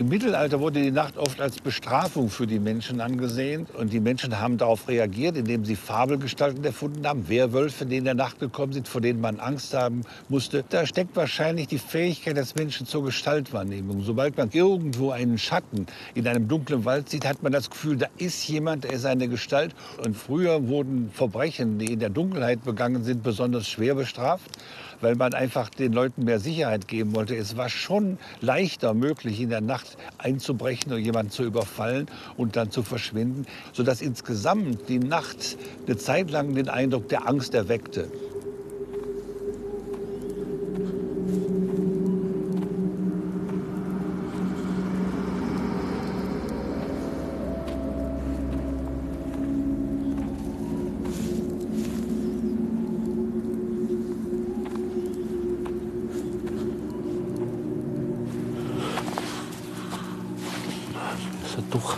Im 0.00 0.08
Mittelalter 0.08 0.60
wurde 0.60 0.80
die 0.80 0.92
Nacht 0.92 1.18
oft 1.18 1.42
als 1.42 1.60
Bestrafung 1.60 2.30
für 2.30 2.46
die 2.46 2.58
Menschen 2.58 3.02
angesehen. 3.02 3.66
Und 3.76 3.92
die 3.92 4.00
Menschen 4.00 4.40
haben 4.40 4.56
darauf 4.56 4.88
reagiert, 4.88 5.36
indem 5.36 5.66
sie 5.66 5.76
Fabelgestalten 5.76 6.64
erfunden 6.64 7.06
haben. 7.06 7.28
Werwölfe, 7.28 7.84
die 7.84 7.98
in 7.98 8.06
der 8.06 8.14
Nacht 8.14 8.40
gekommen 8.40 8.72
sind, 8.72 8.88
vor 8.88 9.02
denen 9.02 9.20
man 9.20 9.38
Angst 9.40 9.74
haben 9.74 10.00
musste. 10.30 10.64
Da 10.70 10.86
steckt 10.86 11.16
wahrscheinlich 11.16 11.68
die 11.68 11.76
Fähigkeit 11.76 12.38
des 12.38 12.54
Menschen 12.54 12.86
zur 12.86 13.04
Gestaltwahrnehmung. 13.04 14.00
Sobald 14.00 14.38
man 14.38 14.48
irgendwo 14.52 15.10
einen 15.10 15.36
Schatten 15.36 15.84
in 16.14 16.26
einem 16.26 16.48
dunklen 16.48 16.86
Wald 16.86 17.10
sieht, 17.10 17.26
hat 17.26 17.42
man 17.42 17.52
das 17.52 17.68
Gefühl, 17.68 17.98
da 17.98 18.06
ist 18.16 18.48
jemand, 18.48 18.84
der 18.84 18.94
ist 18.94 19.04
eine 19.04 19.28
Gestalt. 19.28 19.74
Und 20.02 20.16
früher 20.16 20.66
wurden 20.66 21.10
Verbrechen, 21.12 21.78
die 21.78 21.92
in 21.92 22.00
der 22.00 22.08
Dunkelheit 22.08 22.64
begangen 22.64 23.04
sind, 23.04 23.22
besonders 23.22 23.68
schwer 23.68 23.96
bestraft 23.96 24.50
weil 25.00 25.14
man 25.14 25.34
einfach 25.34 25.68
den 25.70 25.92
Leuten 25.92 26.24
mehr 26.24 26.40
Sicherheit 26.40 26.88
geben 26.88 27.14
wollte. 27.14 27.36
Es 27.36 27.56
war 27.56 27.68
schon 27.68 28.18
leichter 28.40 28.94
möglich, 28.94 29.40
in 29.40 29.50
der 29.50 29.60
Nacht 29.60 29.96
einzubrechen 30.18 30.92
oder 30.92 31.00
jemanden 31.00 31.32
zu 31.32 31.44
überfallen 31.44 32.06
und 32.36 32.56
dann 32.56 32.70
zu 32.70 32.82
verschwinden, 32.82 33.46
sodass 33.72 34.02
insgesamt 34.02 34.88
die 34.88 34.98
Nacht 34.98 35.56
eine 35.86 35.96
Zeit 35.96 36.30
lang 36.30 36.54
den 36.54 36.68
Eindruck 36.68 37.08
der 37.08 37.28
Angst 37.28 37.54
erweckte. 37.54 38.10
Das 61.50 61.56
hat 61.56 61.64
doch, 61.72 61.96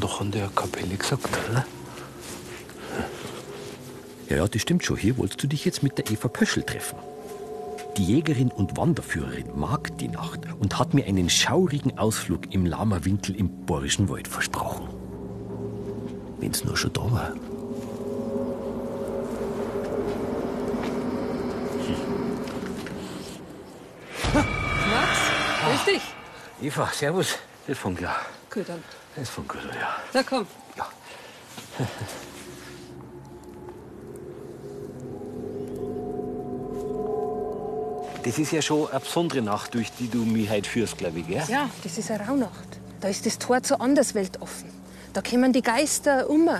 doch 0.00 0.20
an 0.22 0.30
der 0.30 0.48
Kapelle 0.48 0.96
gesagt, 0.96 1.28
oder? 1.50 1.66
Ja, 4.30 4.36
ja, 4.36 4.44
das 4.56 4.62
stimmt 4.62 4.86
schon. 4.86 4.96
Hier 4.96 5.18
wolltest 5.18 5.42
du 5.42 5.48
dich 5.48 5.66
jetzt 5.66 5.82
mit 5.82 5.98
der 5.98 6.10
Eva 6.10 6.28
Pöschel 6.28 6.62
treffen. 6.62 6.96
Die 7.98 8.04
Jägerin 8.04 8.50
und 8.50 8.78
Wanderführerin 8.78 9.50
mag 9.54 9.98
die 9.98 10.08
Nacht 10.08 10.40
und 10.58 10.78
hat 10.78 10.94
mir 10.94 11.04
einen 11.04 11.28
schaurigen 11.28 11.98
Ausflug 11.98 12.54
im 12.54 12.64
Lama-Winkel 12.64 13.36
im 13.36 13.66
Borischen 13.66 14.08
Wald 14.08 14.26
versprochen. 14.26 14.88
Wenn's 16.38 16.64
nur 16.64 16.74
schon 16.74 16.92
da 16.94 17.02
war. 17.02 17.34
Max, 24.88 25.18
grüß 25.64 25.94
dich. 25.94 26.02
Eva, 26.62 26.88
servus. 26.94 27.38
Das 27.66 27.76
ist 27.76 27.78
von 27.78 27.94
klar. 27.94 28.16
Gut, 28.50 28.66
dann. 28.70 28.82
Das 29.14 29.24
ist 29.24 29.30
von 29.30 29.46
gut, 29.46 29.60
ja. 29.78 29.96
Na 30.14 30.22
komm. 30.22 30.46
Das 38.26 38.40
ist 38.40 38.50
ja 38.50 38.60
schon 38.60 38.90
eine 38.90 38.98
besondere 38.98 39.40
Nacht, 39.40 39.74
durch 39.74 39.92
die 40.00 40.08
du 40.08 40.24
mich 40.24 40.50
heute 40.50 40.68
führst, 40.68 40.98
glaube 40.98 41.20
ich, 41.20 41.28
gell? 41.28 41.44
Ja, 41.48 41.70
das 41.84 41.96
ist 41.96 42.10
eine 42.10 42.26
Rauhnacht. 42.26 42.80
Da 43.00 43.06
ist 43.06 43.24
das 43.24 43.38
Tor 43.38 43.62
zur 43.62 43.80
Anderswelt 43.80 44.42
offen. 44.42 44.68
Da 45.12 45.22
kommen 45.22 45.52
die 45.52 45.62
Geister 45.62 46.28
um 46.28 46.50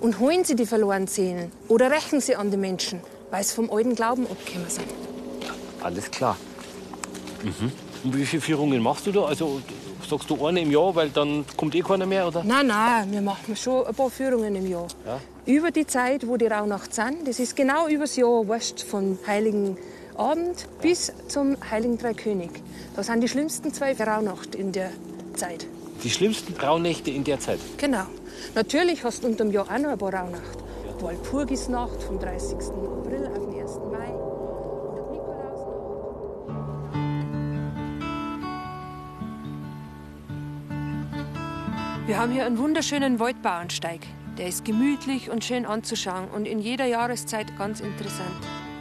und 0.00 0.18
holen 0.18 0.44
sie 0.44 0.56
die 0.56 0.66
verlorenen 0.66 1.06
Seelen 1.06 1.52
oder 1.68 1.92
rächen 1.92 2.20
sie 2.20 2.34
an 2.34 2.50
die 2.50 2.56
Menschen, 2.56 2.98
weil 3.30 3.44
sie 3.44 3.54
vom 3.54 3.70
alten 3.70 3.94
Glauben 3.94 4.26
abgekommen 4.26 4.68
sind. 4.68 4.88
Alles 5.80 6.10
klar. 6.10 6.36
Mhm. 7.44 7.70
Und 8.02 8.16
wie 8.16 8.26
viele 8.26 8.42
Führungen 8.42 8.82
machst 8.82 9.06
du 9.06 9.12
da? 9.12 9.26
Also 9.26 9.60
sagst 10.04 10.28
du 10.28 10.44
eine 10.44 10.60
im 10.60 10.72
Jahr, 10.72 10.92
weil 10.96 11.10
dann 11.10 11.44
kommt 11.56 11.76
eh 11.76 11.82
keiner 11.82 12.04
mehr, 12.04 12.26
oder? 12.26 12.42
Nein, 12.42 12.66
nein, 12.66 13.12
wir 13.12 13.22
machen 13.22 13.54
schon 13.54 13.86
ein 13.86 13.94
paar 13.94 14.10
Führungen 14.10 14.56
im 14.56 14.68
Jahr. 14.68 14.88
Ja. 15.06 15.20
Über 15.46 15.70
die 15.70 15.86
Zeit, 15.86 16.26
wo 16.26 16.36
die 16.36 16.48
Rauhnacht 16.48 16.92
sind, 16.92 17.28
das 17.28 17.38
ist 17.38 17.54
genau 17.54 17.86
übers 17.86 18.16
Jahr, 18.16 18.48
weißt, 18.48 18.82
von 18.82 19.20
Heiligen 19.24 19.76
Abend 20.16 20.68
bis 20.80 21.12
zum 21.28 21.56
Heiligen 21.70 21.98
Dreikönig. 21.98 22.50
Da 22.94 23.02
sind 23.02 23.20
die 23.20 23.28
schlimmsten 23.28 23.72
zwei 23.72 23.94
Rauhnacht 23.94 24.54
in 24.54 24.72
der 24.72 24.90
Zeit. 25.34 25.66
Die 26.02 26.10
schlimmsten 26.10 26.54
Rauhnächte 26.54 27.10
in 27.10 27.24
der 27.24 27.40
Zeit. 27.40 27.60
Genau. 27.78 28.04
Natürlich 28.54 29.04
hast 29.04 29.22
du 29.22 29.28
unter 29.28 29.44
dem 29.44 29.52
Jahr 29.52 29.66
auch 29.66 29.78
noch 29.78 29.90
ein 29.90 29.98
paar 29.98 30.12
Rauhnacht. 30.14 30.58
Walpurgisnacht 31.00 32.02
vom 32.02 32.18
30. 32.18 32.54
April 32.54 33.26
auf 33.26 33.38
den 33.38 33.60
1. 33.60 33.78
Mai. 33.90 34.08
Und 34.08 34.96
die 34.96 35.12
Nikolausnacht. 35.12 35.72
Wir 42.06 42.18
haben 42.18 42.32
hier 42.32 42.46
einen 42.46 42.58
wunderschönen 42.58 43.18
Waldbauernsteig. 43.18 44.00
Der 44.38 44.46
ist 44.46 44.64
gemütlich 44.64 45.28
und 45.30 45.44
schön 45.44 45.66
anzuschauen 45.66 46.28
und 46.28 46.46
in 46.46 46.58
jeder 46.58 46.86
Jahreszeit 46.86 47.56
ganz 47.58 47.80
interessant. 47.80 48.30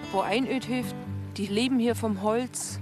Ein 0.03 0.11
paar 0.11 0.25
Einödhöfe, 0.25 0.93
die 1.37 1.47
leben 1.47 1.79
hier 1.79 1.95
vom 1.95 2.21
Holz 2.21 2.79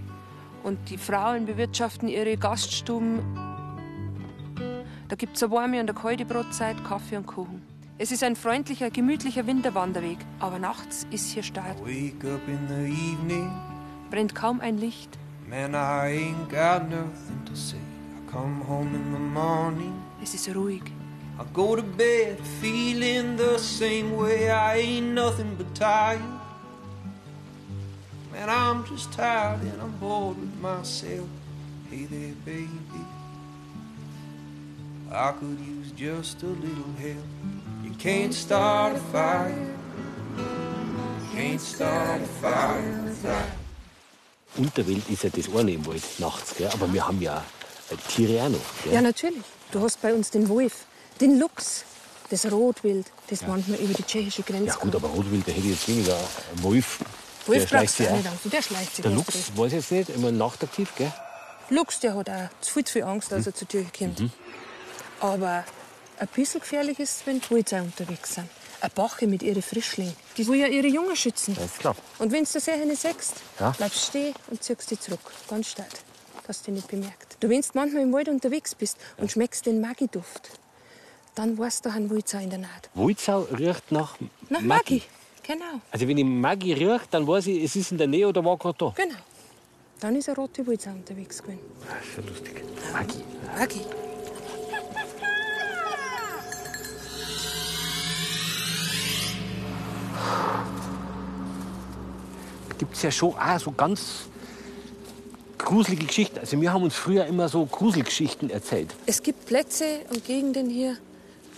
und 0.64 0.90
die 0.90 0.98
Frauen 0.98 1.46
bewirtschaften 1.46 2.08
ihre 2.08 2.38
Gaststuben 2.38 3.20
da 5.10 5.16
gibt 5.16 5.38
es 5.38 5.42
eine 5.44 5.52
warme 5.52 5.80
und 5.80 5.90
eine 5.90 5.94
kalte 6.00 6.24
Brotzeit, 6.24 6.76
Kaffee 6.86 7.18
und 7.18 7.26
Kuchen. 7.26 7.64
Es 7.98 8.12
ist 8.12 8.24
ein 8.24 8.36
freundlicher, 8.36 8.92
gemütlicher 8.92 9.48
Winterwanderweg, 9.48 10.20
aber 10.40 10.60
nachts 10.60 11.08
ist 11.10 11.32
hier 11.32 11.42
stark. 11.42 11.80
Wake 11.82 12.24
up 12.32 12.48
in 12.48 12.60
the 12.68 12.92
evening, 12.92 13.52
Brennt 14.12 14.36
kaum 14.36 14.62
ein 14.62 14.78
Licht. 14.78 15.18
man, 15.48 15.74
I 15.74 16.30
ain't 16.30 16.48
got 16.50 16.88
nothing 16.92 17.44
to 17.46 17.56
say. 17.56 17.78
I 17.78 18.32
come 18.32 18.64
home 18.68 18.94
in 18.94 19.12
the 19.12 19.20
morning, 19.20 19.94
Es 20.22 20.36
ist 20.36 20.54
ruhig. 20.54 20.84
I 21.40 21.44
go 21.54 21.76
to 21.76 21.82
bed 21.82 22.38
feeling 22.62 23.36
the 23.36 23.58
same 23.58 24.16
way. 24.16 24.52
I 24.52 24.80
ain't 24.80 25.16
nothing 25.16 25.56
but 25.58 25.74
tired. 25.74 26.22
Man, 28.32 28.50
I'm 28.50 28.86
just 28.86 29.12
tired 29.12 29.62
and 29.62 29.82
I'm 29.82 29.92
bored 30.00 30.38
with 30.40 30.56
myself. 30.62 31.28
Hey 31.90 32.06
there, 32.06 32.34
baby. 32.46 33.02
I 35.12 35.32
could 35.40 35.60
use 35.60 35.92
just 35.96 36.44
a 36.44 36.48
little 36.48 36.94
help. 37.00 37.26
You 37.84 37.92
can't 37.98 38.34
start 38.34 38.96
a 38.96 39.00
fire. 39.12 39.68
You 40.38 41.28
can't 41.36 41.60
start 41.62 42.22
a 42.22 42.26
fire 42.42 43.02
without. 43.06 43.46
Unterwelt 44.58 45.10
ist 45.10 45.24
ja 45.24 45.30
das 45.30 45.48
eine 45.56 45.72
im 45.72 45.86
Wald 45.86 46.04
nachts, 46.20 46.56
gell? 46.58 46.70
aber 46.74 46.92
wir 46.92 47.06
haben 47.08 47.22
ja 47.22 47.44
äh, 47.92 47.96
Tiere 48.12 48.44
auch 48.44 48.50
noch. 48.50 48.60
Gell? 48.84 48.94
Ja, 48.94 49.02
natürlich. 49.02 49.44
Du 49.72 49.80
hast 49.82 50.02
bei 50.02 50.14
uns 50.14 50.32
den 50.32 50.50
Wolf, 50.50 50.86
den 51.22 51.40
Luchs, 51.40 51.86
das 52.30 52.52
Rotwild, 52.52 53.06
das 53.30 53.46
manchmal 53.48 53.78
über 53.80 53.94
die 53.94 54.04
tschechische 54.04 54.42
Grenze 54.44 54.66
Ja 54.66 54.74
gut, 54.74 54.82
kommt. 54.92 54.96
aber 54.96 55.08
Rotwild, 55.10 55.48
da 55.48 55.52
hätte 55.52 55.66
ich 55.68 55.74
jetzt 55.74 55.88
weniger. 55.88 56.16
Ein 56.18 56.64
Wolf, 56.64 57.00
der 57.54 57.68
schleicht 57.68 57.94
du 58.00 58.04
sich 58.04 58.10
auch 58.12 58.16
nicht 58.18 58.28
Angst. 58.28 58.54
Der 58.54 58.62
schleicht 58.62 58.96
sich 58.96 59.04
Der 59.04 59.12
Luchs, 59.12 59.34
durch. 59.34 59.58
weiß 59.58 59.72
jetzt 59.74 59.92
nicht, 59.92 60.10
immer 60.10 60.32
nachtaktiv, 60.32 60.94
gell? 60.96 61.12
Luchs, 61.70 62.00
der 62.00 62.16
hat 62.16 62.30
auch 62.30 62.50
zu 62.62 62.74
viel, 62.74 62.86
zu 62.86 62.94
viel 62.94 63.04
Angst, 63.04 63.32
dass 63.32 63.46
er 63.46 63.54
zur 63.54 63.68
Tür 63.68 63.86
kommt. 63.98 64.22
Aber 65.20 65.64
ein 66.20 66.28
bisschen 66.36 66.62
gefährlich 66.62 67.00
ist 67.00 67.18
es, 67.22 67.28
wenn 67.28 67.40
die 67.42 67.50
Wölzer 67.52 67.82
unterwegs 67.82 68.36
sind. 68.36 68.50
Eine 68.82 68.90
Bache 68.92 69.28
mit 69.28 69.44
ihren 69.44 69.62
Frischlingen. 69.62 70.16
Die 70.38 70.48
will 70.48 70.56
ja 70.60 70.68
ihre 70.68 70.88
Jungen 70.88 71.16
schützen. 71.16 71.54
Das 71.56 71.66
ist 71.66 71.80
klar. 71.80 71.96
Und 72.18 72.32
wenn 72.32 72.46
du 72.46 72.50
das 72.54 72.68
eine 72.70 72.96
siehst, 72.96 73.34
Ja. 73.60 73.72
bleibst 73.72 74.06
stehen 74.06 74.34
und 74.50 74.64
ziehst 74.64 74.90
dich 74.90 75.00
zurück. 75.02 75.20
Ganz 75.50 75.68
stark. 75.72 75.90
Dass 76.48 76.62
du 76.64 76.72
nicht 76.72 76.88
bemerkt. 76.88 77.36
Du, 77.42 77.50
wenn 77.50 77.62
du 77.62 77.68
manchmal 77.74 78.04
im 78.04 78.14
Wald 78.14 78.30
unterwegs 78.30 78.74
bist 78.76 78.98
und 79.18 79.32
schmeckst 79.32 79.66
den 79.66 79.82
Maggi-Duft, 79.82 80.50
dann 81.36 81.58
weißt 81.58 81.86
du, 81.86 81.90
ein 81.92 82.10
Wulzer 82.10 82.40
in 82.40 82.50
der 82.50 82.60
Naht. 82.60 82.90
Wolzau 82.94 83.42
riecht 83.56 83.92
nach, 83.92 84.16
Nach 84.50 84.62
Maggi. 84.62 84.66
Maggi. 84.66 85.04
Genau, 85.50 85.82
Also 85.90 86.08
wenn 86.08 86.16
ich 86.16 86.26
Maggi 86.26 86.74
rieche, 86.74 87.02
dann 87.10 87.26
weiß 87.26 87.48
ich, 87.48 87.64
es 87.64 87.76
ist 87.76 87.92
in 87.92 87.98
der 87.98 88.06
Nähe 88.06 88.28
oder 88.28 88.46
war 88.46 88.56
gerade 88.56 88.78
da. 88.78 88.94
genau. 88.96 89.16
Dann 90.00 90.16
ist 90.16 90.30
ein 90.30 90.36
roter 90.36 90.66
Wulzer 90.68 90.92
unterwegs 90.92 91.42
gewesen. 91.42 91.60
Das 91.82 92.08
ist 92.08 92.18
ja 92.18 92.24
lustig. 92.30 92.64
Maggi. 92.94 93.24
Maggi. 93.58 93.82
gibt 102.78 102.96
es 102.96 103.02
ja 103.02 103.12
schon 103.12 103.34
auch 103.34 103.60
so 103.60 103.72
ganz 103.72 104.28
gruselige 105.58 106.06
Geschichten. 106.06 106.38
Also 106.40 106.62
wir 106.62 106.72
haben 106.72 106.84
uns 106.84 106.96
früher 106.96 107.26
immer 107.26 107.50
so 107.50 107.66
Gruselgeschichten 107.66 108.52
erzählt. 108.52 108.94
Es 109.08 109.22
gibt 109.24 109.48
Plätze 109.48 110.02
und 110.12 110.24
Gegenden 110.26 110.70
hier, 110.70 110.98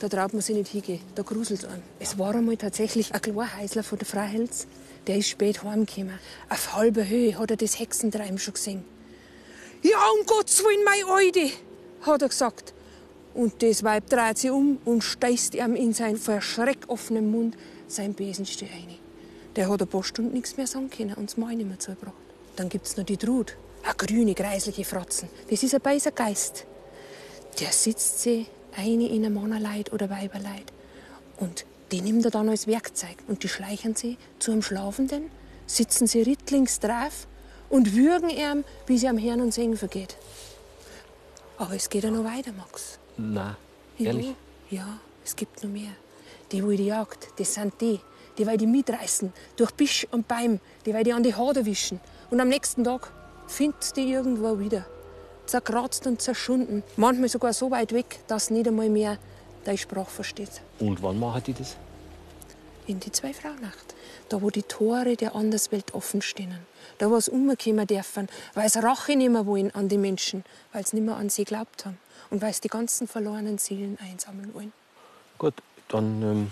da 0.01 0.09
traut 0.09 0.33
man 0.33 0.41
sich 0.41 0.55
nicht 0.55 0.71
hingehen. 0.71 0.99
Da 1.13 1.21
gruselt 1.21 1.63
an. 1.65 1.79
Es 1.99 2.17
war 2.17 2.33
einmal 2.33 2.57
tatsächlich 2.57 3.13
ein 3.13 3.21
Klorhäusler 3.21 3.83
von 3.83 3.99
der 3.99 4.07
Frau 4.07 4.21
Helz. 4.21 4.65
Der 5.05 5.17
ist 5.17 5.29
spät 5.29 5.63
heimgekommen. 5.63 6.17
Auf 6.49 6.73
halber 6.73 7.07
Höhe 7.07 7.37
hat 7.37 7.51
er 7.51 7.57
das 7.57 7.79
Hexentreiben 7.79 8.39
schon 8.39 8.55
gesehen. 8.55 8.83
Ja, 9.83 9.97
um 10.19 10.25
Gottes 10.25 10.63
Willen, 10.63 10.83
mein 10.83 11.05
Alte, 11.05 11.53
hat 12.01 12.23
er 12.23 12.29
gesagt. 12.29 12.73
Und 13.35 13.61
das 13.61 13.83
Weib 13.83 14.09
dreht 14.09 14.39
sich 14.39 14.49
um 14.49 14.79
und 14.85 15.03
steißt 15.03 15.53
ihm 15.53 15.75
in 15.75 15.93
seinen 15.93 16.17
vor 16.17 16.41
Schreck 16.41 16.79
offenen 16.87 17.29
Mund 17.29 17.55
sein 17.87 18.15
Besenstiel 18.15 18.69
rein. 18.69 18.97
Der 19.55 19.69
hat 19.69 19.81
ein 19.83 19.87
paar 19.87 20.03
Stunden 20.03 20.33
nichts 20.33 20.57
mehr 20.57 20.65
sagen 20.65 20.89
können 20.89 21.13
und 21.13 21.29
das 21.29 21.37
Maul 21.37 21.53
nicht 21.53 21.67
mehr 21.67 21.79
zugebracht. 21.79 22.15
Dann 22.55 22.69
gibt's 22.69 22.97
noch 22.97 23.05
die 23.05 23.17
Trud. 23.17 23.55
Eine 23.83 23.95
grüne, 23.95 24.33
greisliche 24.33 24.83
Fratzen. 24.83 25.29
Das 25.49 25.61
ist 25.61 25.75
ein 25.75 25.81
beiser 25.81 26.11
Geist. 26.11 26.65
Der 27.59 27.71
sitzt 27.71 28.23
sie 28.23 28.47
eine 28.75 29.07
in 29.07 29.25
einem 29.25 29.35
Männerleid 29.35 29.93
oder 29.93 30.09
Weiberleid. 30.09 30.71
Und 31.37 31.65
die 31.91 32.01
nimmt 32.01 32.25
er 32.25 32.31
dann 32.31 32.49
als 32.49 32.67
Werkzeug. 32.67 33.17
Und 33.27 33.43
die 33.43 33.49
schleichen 33.49 33.95
sie 33.95 34.17
zu 34.39 34.51
einem 34.51 34.61
Schlafenden, 34.61 35.29
sitzen 35.65 36.07
sie 36.07 36.21
rittlings 36.21 36.79
drauf 36.79 37.27
und 37.69 37.95
würgen 37.95 38.29
ihm, 38.29 38.63
wie 38.87 38.97
sie 38.97 39.07
am 39.07 39.17
Herrn 39.17 39.41
und 39.41 39.53
Singen 39.53 39.77
vergeht. 39.77 40.17
Aber 41.57 41.75
es 41.75 41.89
geht 41.89 42.03
ja 42.03 42.11
noch 42.11 42.23
weiter, 42.23 42.51
Max. 42.53 42.97
Na, 43.17 43.57
Ja, 43.97 44.07
ehrlich? 44.07 44.35
Ja, 44.69 44.99
es 45.23 45.35
gibt 45.35 45.63
noch 45.63 45.69
mehr. 45.69 45.91
Die, 46.51 46.63
wo 46.63 46.69
die 46.71 46.85
jagt, 46.87 47.27
das 47.37 47.53
sind 47.53 47.73
die, 47.79 47.99
die 48.37 48.47
weil 48.47 48.57
die 48.57 48.67
mitreißen, 48.67 49.31
durch 49.55 49.71
Bisch 49.71 50.07
und 50.11 50.27
Beim, 50.27 50.59
die 50.85 50.93
weil 50.93 51.03
die 51.03 51.13
an 51.13 51.23
die 51.23 51.35
Haare 51.35 51.65
wischen. 51.65 51.99
Und 52.29 52.39
am 52.39 52.49
nächsten 52.49 52.83
Tag 52.83 53.11
findest 53.47 53.95
die 53.97 54.11
irgendwo 54.11 54.59
wieder. 54.59 54.85
Zerkratzt 55.51 56.07
und 56.07 56.21
zerschunden. 56.21 56.81
Manchmal 56.95 57.27
sogar 57.27 57.51
so 57.51 57.71
weit 57.71 57.91
weg, 57.91 58.19
dass 58.27 58.49
nicht 58.51 58.69
einmal 58.69 58.87
mehr 58.87 59.17
deine 59.65 59.77
Sprache 59.77 60.09
versteht. 60.09 60.61
Und 60.79 61.03
wann 61.03 61.19
machen 61.19 61.43
die 61.45 61.51
das? 61.53 61.75
In 62.87 63.01
die 63.01 63.11
zwei 63.11 63.33
Fraunacht. 63.33 63.93
Da, 64.29 64.41
wo 64.41 64.49
die 64.49 64.63
Tore 64.63 65.17
der 65.17 65.35
Anderswelt 65.35 65.93
offen 65.93 66.21
stehen. 66.21 66.55
Da, 66.99 67.09
wo 67.11 67.19
sie 67.19 67.31
umkommen 67.31 67.85
dürfen, 67.85 68.29
weil 68.53 68.69
sie 68.69 68.81
Rache 68.81 69.17
nicht 69.17 69.29
mehr 69.29 69.45
wollen 69.45 69.75
an 69.75 69.89
die 69.89 69.97
Menschen, 69.97 70.45
weil 70.71 70.87
sie 70.87 70.95
nicht 70.95 71.05
mehr 71.05 71.17
an 71.17 71.27
sie 71.29 71.43
geglaubt 71.43 71.85
haben. 71.85 71.97
Und 72.29 72.41
weil 72.41 72.53
sie 72.53 72.61
die 72.61 72.69
ganzen 72.69 73.09
verlorenen 73.09 73.57
Seelen 73.57 73.97
einsammeln 73.99 74.53
wollen. 74.53 74.71
Gut, 75.37 75.55
dann, 75.89 76.21
ähm, 76.21 76.51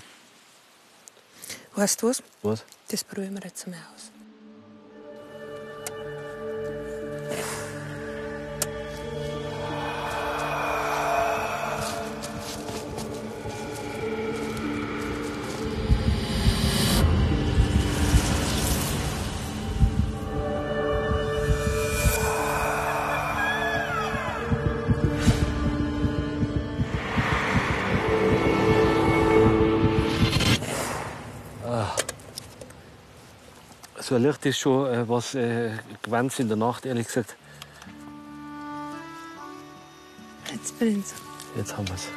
Weißt 1.74 2.02
du 2.02 2.10
was? 2.10 2.22
was? 2.44 2.66
Das 2.90 3.06
probieren 3.06 3.36
wir 3.36 3.44
jetzt 3.46 3.66
einmal 3.66 3.80
aus. 3.96 4.12
So 34.10 34.16
ein 34.16 34.24
Licht 34.24 34.44
ist 34.48 34.58
schon 34.58 34.92
äh, 34.92 35.08
was 35.08 35.36
äh, 35.36 35.70
Gewanz 36.02 36.40
in 36.40 36.48
der 36.48 36.58
Nacht, 36.58 36.84
ehrlich 36.88 37.06
gesagt. 37.06 37.36
Jetzt 40.52 40.80
brennt's. 40.80 41.14
Jetzt 41.56 41.78
haben 41.78 41.88
wir's. 41.90 42.08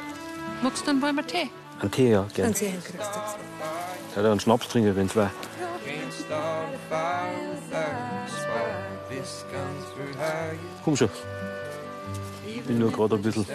Magst 0.63 0.87
du 0.87 0.89
einen 0.89 0.99
Bäumer 0.99 1.27
Tee? 1.27 1.51
Ein 1.81 1.91
Tee, 1.91 2.09
ja, 2.09 2.21
Dann 2.21 2.33
gern. 2.33 2.53
sehr 2.55 2.71
geröstet. 2.71 3.21
Ich 4.09 4.15
hätte 4.15 4.31
einen 4.31 4.39
Schnaps 4.39 4.67
trinken, 4.69 4.95
wenn 4.95 5.05
es 5.05 5.15
war. 5.15 5.29
Komm 10.83 10.97
schon. 10.97 11.09
Ich 12.47 12.63
bin 12.63 12.79
nur 12.79 12.91
gerade 12.91 13.17
ein 13.17 13.21
bisschen. 13.21 13.45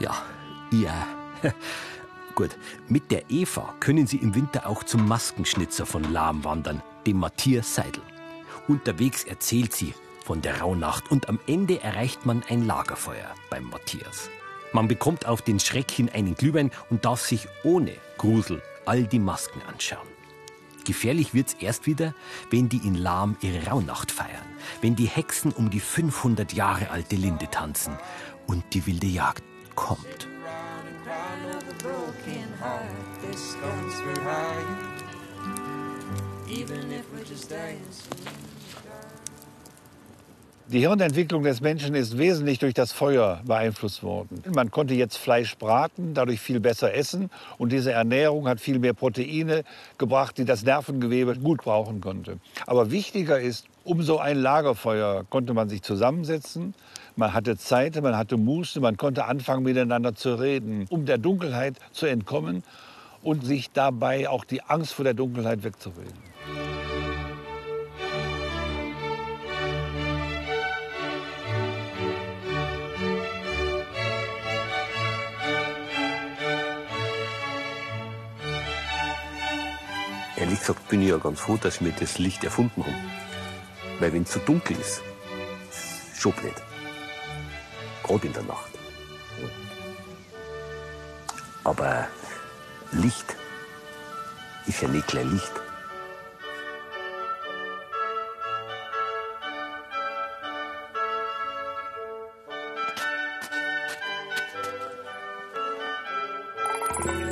Ja, 0.00 0.24
ja. 0.72 1.06
Gut, 2.38 2.56
mit 2.86 3.10
der 3.10 3.32
Eva 3.32 3.74
können 3.80 4.06
Sie 4.06 4.18
im 4.18 4.32
Winter 4.32 4.68
auch 4.68 4.84
zum 4.84 5.08
Maskenschnitzer 5.08 5.86
von 5.86 6.04
Lahm 6.12 6.44
wandern, 6.44 6.84
dem 7.04 7.16
Matthias 7.16 7.74
Seidel. 7.74 8.00
Unterwegs 8.68 9.24
erzählt 9.24 9.74
sie 9.74 9.92
von 10.24 10.40
der 10.40 10.60
Rauhnacht 10.60 11.10
und 11.10 11.28
am 11.28 11.40
Ende 11.48 11.82
erreicht 11.82 12.26
man 12.26 12.44
ein 12.48 12.64
Lagerfeuer 12.64 13.34
beim 13.50 13.64
Matthias. 13.64 14.30
Man 14.72 14.86
bekommt 14.86 15.26
auf 15.26 15.42
den 15.42 15.58
Schreck 15.58 15.90
hin 15.90 16.10
einen 16.10 16.36
Glühwein 16.36 16.70
und 16.90 17.04
darf 17.04 17.22
sich 17.22 17.48
ohne 17.64 17.94
Grusel 18.18 18.62
all 18.86 19.02
die 19.02 19.18
Masken 19.18 19.60
anschauen. 19.62 20.06
Gefährlich 20.84 21.34
wird's 21.34 21.56
erst 21.58 21.88
wieder, 21.88 22.14
wenn 22.50 22.68
die 22.68 22.86
in 22.86 22.94
Lahm 22.94 23.36
ihre 23.40 23.66
Rauhnacht 23.66 24.12
feiern, 24.12 24.46
wenn 24.80 24.94
die 24.94 25.06
Hexen 25.06 25.50
um 25.50 25.70
die 25.70 25.80
500 25.80 26.52
Jahre 26.52 26.90
alte 26.90 27.16
Linde 27.16 27.50
tanzen 27.50 27.98
und 28.46 28.62
die 28.74 28.86
wilde 28.86 29.08
Jagd 29.08 29.42
kommt. 29.74 30.28
Broken 32.28 32.52
heart. 32.60 32.82
This 33.22 33.54
comes 33.54 33.94
through 34.00 34.22
high. 34.22 34.64
Even 36.48 36.92
if 36.92 37.10
we're 37.12 37.24
just 37.24 37.50
dancing. 37.50 38.12
Die 40.70 40.80
Hirnentwicklung 40.80 41.44
des 41.44 41.62
Menschen 41.62 41.94
ist 41.94 42.18
wesentlich 42.18 42.58
durch 42.58 42.74
das 42.74 42.92
Feuer 42.92 43.40
beeinflusst 43.46 44.02
worden. 44.02 44.42
Man 44.54 44.70
konnte 44.70 44.92
jetzt 44.92 45.16
Fleisch 45.16 45.56
braten, 45.56 46.12
dadurch 46.12 46.40
viel 46.40 46.60
besser 46.60 46.92
essen 46.92 47.30
und 47.56 47.72
diese 47.72 47.92
Ernährung 47.92 48.46
hat 48.46 48.60
viel 48.60 48.78
mehr 48.78 48.92
Proteine 48.92 49.64
gebracht, 49.96 50.36
die 50.36 50.44
das 50.44 50.64
Nervengewebe 50.64 51.36
gut 51.36 51.62
brauchen 51.62 52.02
konnte. 52.02 52.38
Aber 52.66 52.90
wichtiger 52.90 53.40
ist, 53.40 53.66
um 53.88 54.02
so 54.02 54.18
ein 54.18 54.36
Lagerfeuer 54.36 55.24
konnte 55.30 55.54
man 55.54 55.70
sich 55.70 55.80
zusammensetzen, 55.80 56.74
man 57.16 57.32
hatte 57.32 57.56
Zeit, 57.56 58.00
man 58.02 58.18
hatte 58.18 58.36
Muße, 58.36 58.80
man 58.80 58.98
konnte 58.98 59.24
anfangen 59.24 59.62
miteinander 59.62 60.14
zu 60.14 60.34
reden, 60.34 60.86
um 60.90 61.06
der 61.06 61.16
Dunkelheit 61.16 61.76
zu 61.92 62.04
entkommen 62.04 62.62
und 63.22 63.46
sich 63.46 63.70
dabei 63.70 64.28
auch 64.28 64.44
die 64.44 64.62
Angst 64.62 64.92
vor 64.92 65.04
der 65.04 65.14
Dunkelheit 65.14 65.64
wegzureden. 65.64 66.12
Ehrlich 80.36 80.60
gesagt 80.60 80.88
bin 80.88 81.00
ich 81.00 81.08
ja 81.08 81.16
ganz 81.16 81.40
froh, 81.40 81.56
dass 81.56 81.82
wir 81.82 81.92
das 81.98 82.18
Licht 82.18 82.44
erfunden 82.44 82.84
haben. 82.84 83.17
Weil 84.00 84.12
wenn 84.12 84.22
es 84.22 84.30
zu 84.30 84.38
dunkel 84.40 84.76
ist, 84.78 85.02
schon 86.16 86.32
blöd. 86.32 86.54
Gerade 88.04 88.26
in 88.26 88.32
der 88.32 88.42
Nacht. 88.44 88.70
Aber 91.64 92.08
Licht 92.92 93.36
ist 94.66 94.80
ja 94.80 94.88
nicht 94.88 95.06
gleich 95.08 95.26
Licht. 95.26 95.52
Sehr 107.04 107.27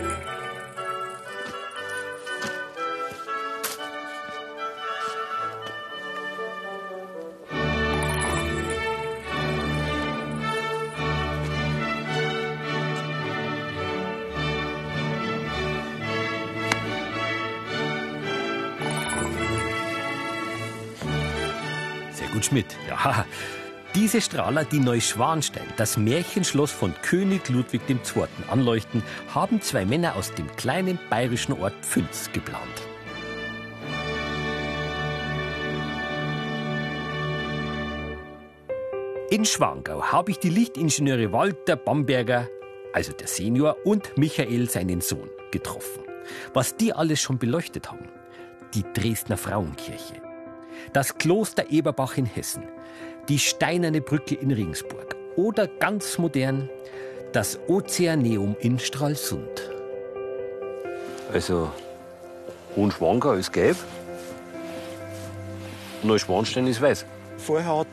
Schmidt. 22.46 22.76
Ja. 22.88 23.24
Diese 23.94 24.20
Strahler, 24.20 24.64
die 24.64 24.78
Neuschwanstein, 24.78 25.66
das 25.78 25.96
Märchenschloss 25.96 26.70
von 26.70 26.94
König 27.02 27.48
Ludwig 27.48 27.80
II. 27.88 27.98
anleuchten, 28.50 29.02
haben 29.35 29.62
zwei 29.62 29.87
Männer 29.87 30.16
aus 30.16 30.35
dem 30.35 30.54
kleinen 30.56 30.98
bayerischen 31.09 31.54
Ort 31.54 31.74
Pfünz 31.80 32.30
geplant. 32.32 32.62
In 39.30 39.44
Schwangau 39.44 40.02
habe 40.02 40.30
ich 40.30 40.38
die 40.38 40.50
Lichtingenieure 40.50 41.32
Walter 41.32 41.76
Bamberger, 41.76 42.48
also 42.92 43.12
der 43.12 43.26
Senior, 43.26 43.76
und 43.85 44.16
Michael, 44.16 44.70
seinen 44.70 45.00
Sohn, 45.00 45.30
getroffen. 45.50 46.04
Was 46.52 46.76
die 46.76 46.92
alles 46.92 47.20
schon 47.20 47.38
beleuchtet 47.38 47.90
haben. 47.90 48.09
Die 48.74 48.85
Dresdner 48.92 49.37
Frauenkirche, 49.37 50.20
das 50.92 51.18
Kloster 51.18 51.70
Eberbach 51.70 52.16
in 52.16 52.26
Hessen, 52.26 52.64
die 53.28 53.38
Steinerne 53.38 54.00
Brücke 54.00 54.34
in 54.34 54.50
Regensburg 54.50 55.16
oder 55.36 55.66
ganz 55.66 56.18
modern 56.18 56.68
das 57.32 57.58
Ozeaneum 57.68 58.56
in 58.60 58.78
Stralsund. 58.78 59.70
Also, 61.32 61.70
Hohenschwangau 62.76 63.32
ist 63.32 63.52
gelb, 63.52 63.76
Neuschwanstein 66.02 66.66
ist 66.66 66.80
weiß. 66.80 67.04
Vorher 67.38 67.78
hat 67.78 67.88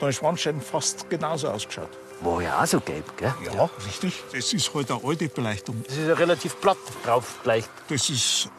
Neuschwanstein 0.00 0.60
fast 0.60 1.08
genauso 1.10 1.48
ausgeschaut. 1.48 1.88
War 2.20 2.42
ja 2.42 2.62
auch 2.62 2.66
so 2.66 2.80
gelb, 2.80 3.16
gell? 3.16 3.32
Ja, 3.54 3.70
richtig. 3.86 4.22
Das 4.32 4.52
ist 4.52 4.74
halt 4.74 4.90
eine 4.90 5.02
alte 5.02 5.28
Beleuchtung. 5.28 5.82
Das 5.86 5.96
ist 5.96 6.06
ja 6.06 6.14
relativ 6.14 6.60
platt 6.60 6.76
drauf, 7.04 7.38
vielleicht 7.42 7.70
Das 7.88 8.10
ist 8.10 8.50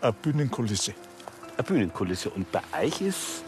eine 0.00 0.12
Bühnenkulisse. 0.12 0.94
Eine 1.58 1.66
Bühnenkulisse. 1.66 2.30
Und 2.30 2.50
bei 2.52 2.60
euch 2.80 3.00
ist 3.00 3.44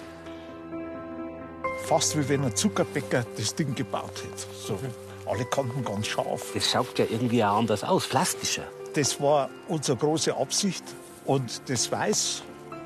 fast 1.84 2.18
wie 2.18 2.28
wenn 2.28 2.44
ein 2.44 2.54
Zuckerbäcker 2.54 3.24
das 3.36 3.54
Ding 3.54 3.74
gebaut 3.74 4.22
hätte. 4.22 4.46
So, 4.54 4.78
alle 5.26 5.44
Kanten 5.46 5.84
ganz 5.84 6.08
scharf. 6.08 6.52
Das 6.54 6.70
schaut 6.70 6.98
ja 6.98 7.06
irgendwie 7.08 7.42
auch 7.44 7.58
anders 7.58 7.84
aus, 7.84 8.06
plastischer. 8.08 8.64
Das 8.94 9.20
war 9.20 9.48
unsere 9.68 9.96
große 9.96 10.36
Absicht. 10.36 10.84
Und 11.24 11.62
das 11.68 11.90
Weiß 11.92 12.42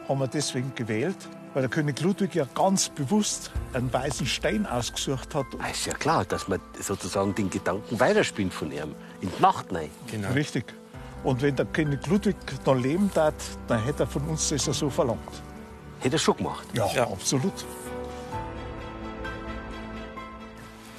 haben 0.09 0.21
wir 0.21 0.29
deswegen 0.29 0.75
gewählt, 0.75 1.17
weil 1.55 1.63
der 1.63 1.71
König 1.71 2.01
Ludwig 2.01 2.35
ja 2.35 2.47
ganz 2.55 2.91
bewusst 2.91 3.51
einen 3.73 3.91
weißen 3.91 4.27
Stein 4.27 4.67
ausgesucht 4.67 5.35
hat. 5.35 5.47
Ah, 5.59 5.69
Ist 5.69 5.87
ja 5.87 5.95
klar, 5.95 6.25
dass 6.27 6.49
man 6.49 6.61
sozusagen 6.79 7.35
den 7.35 7.49
Gedanken 7.49 7.99
weiterspinnt 7.99 8.53
von 8.53 8.71
ihm. 8.71 8.95
In 9.23 9.31
die 9.35 9.41
Nacht 9.43 9.73
rein. 9.73 9.91
Richtig. 10.35 10.75
Und 11.25 11.41
wenn 11.43 11.57
der 11.57 11.65
König 11.67 12.07
Ludwig 12.07 12.37
noch 12.67 12.75
leben 12.75 13.11
darf, 13.15 13.35
dann 13.67 13.83
hätte 13.83 14.03
er 14.05 14.07
von 14.07 14.23
uns 14.29 14.49
das 14.51 14.67
ja 14.67 14.73
so 14.73 14.91
verlangt. 14.91 15.21
Hätte 16.01 16.17
er 16.17 16.19
schon 16.19 16.37
gemacht. 16.37 16.67
Ja, 16.75 16.85
absolut. 17.05 17.65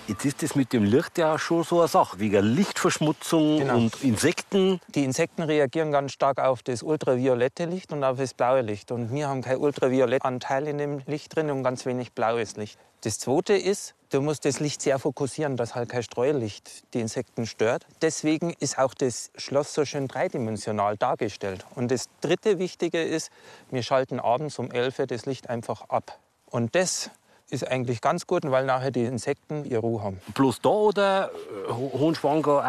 Jetzt 0.07 0.23
ist 0.23 0.43
das 0.43 0.55
mit 0.55 0.71
dem 0.71 0.83
Licht 0.83 1.17
ja 1.17 1.39
schon 1.39 1.63
so 1.63 1.79
eine 1.79 1.87
Sache, 1.87 2.19
wegen 2.19 2.43
Lichtverschmutzung 2.45 3.57
Genau. 3.59 3.75
und 3.77 4.03
Insekten. 4.03 4.79
Die 4.93 5.03
Insekten 5.03 5.41
reagieren 5.41 5.91
ganz 5.91 6.11
stark 6.11 6.39
auf 6.39 6.61
das 6.61 6.83
ultraviolette 6.83 7.65
Licht 7.65 7.91
und 7.91 8.03
auf 8.03 8.17
das 8.17 8.35
blaue 8.35 8.61
Licht. 8.61 8.91
Und 8.91 9.11
wir 9.11 9.27
haben 9.27 9.41
kein 9.41 9.57
Ultraviolettanteil 9.57 10.67
in 10.67 10.77
dem 10.77 11.01
Licht 11.07 11.35
drin 11.35 11.49
und 11.49 11.63
ganz 11.63 11.87
wenig 11.87 12.11
blaues 12.13 12.55
Licht. 12.55 12.77
Das 13.01 13.17
Zweite 13.17 13.53
ist, 13.53 13.95
du 14.15 14.21
musst 14.21 14.45
das 14.45 14.59
Licht 14.59 14.81
sehr 14.81 14.97
fokussieren, 14.97 15.57
dass 15.57 15.75
halt 15.75 15.89
kein 15.89 16.01
Streulicht 16.03 16.93
die 16.93 17.01
Insekten 17.01 17.45
stört. 17.45 17.85
Deswegen 18.01 18.53
ist 18.59 18.77
auch 18.79 18.93
das 18.93 19.29
Schloss 19.35 19.73
so 19.73 19.83
schön 19.85 20.07
dreidimensional 20.07 20.95
dargestellt. 20.97 21.65
Und 21.75 21.91
das 21.91 22.07
dritte 22.21 22.57
Wichtige 22.57 23.03
ist, 23.03 23.29
wir 23.71 23.83
schalten 23.83 24.19
abends 24.19 24.57
um 24.57 24.71
11 24.71 24.99
Uhr 24.99 25.07
das 25.07 25.25
Licht 25.25 25.49
einfach 25.49 25.89
ab. 25.89 26.17
Und 26.49 26.75
das 26.75 27.09
ist 27.49 27.67
eigentlich 27.67 27.99
ganz 28.01 28.25
gut, 28.25 28.49
weil 28.49 28.65
nachher 28.65 28.91
die 28.91 29.03
Insekten 29.03 29.65
ihre 29.65 29.81
Ruhe 29.81 30.01
haben. 30.01 30.21
Bloß 30.33 30.61
da 30.61 30.69
oder 30.69 31.31
äh, 31.67 31.71
Ho- 31.71 31.91
Hohenschwangau 31.93 32.59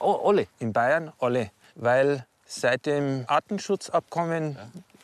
auch? 0.00 0.26
Alle? 0.28 0.46
In 0.58 0.72
Bayern 0.72 1.12
alle, 1.20 1.50
weil 1.74 2.26
seit 2.46 2.86
dem 2.86 3.24
Artenschutzabkommen 3.28 4.56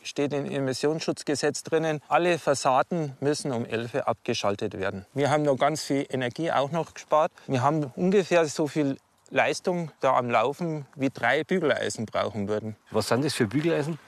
steht 0.05 0.33
im 0.33 0.45
Emissionsschutzgesetz 0.45 1.63
drinnen, 1.63 2.01
alle 2.07 2.39
Fassaden 2.39 3.17
müssen 3.19 3.51
um 3.51 3.65
11 3.65 3.93
Uhr 3.95 4.07
abgeschaltet 4.07 4.77
werden. 4.77 5.05
Wir 5.13 5.29
haben 5.29 5.43
noch 5.43 5.57
ganz 5.57 5.83
viel 5.83 6.05
Energie 6.09 6.51
auch 6.51 6.71
noch 6.71 6.93
gespart. 6.93 7.31
Wir 7.47 7.61
haben 7.61 7.91
ungefähr 7.95 8.45
so 8.45 8.67
viel 8.67 8.97
Leistung 9.29 9.91
da 9.99 10.15
am 10.15 10.29
Laufen, 10.29 10.85
wie 10.95 11.09
drei 11.09 11.43
Bügeleisen 11.43 12.05
brauchen 12.05 12.47
würden. 12.47 12.75
Was 12.91 13.07
sind 13.07 13.25
das 13.25 13.33
für 13.33 13.47
Bügeleisen? 13.47 13.99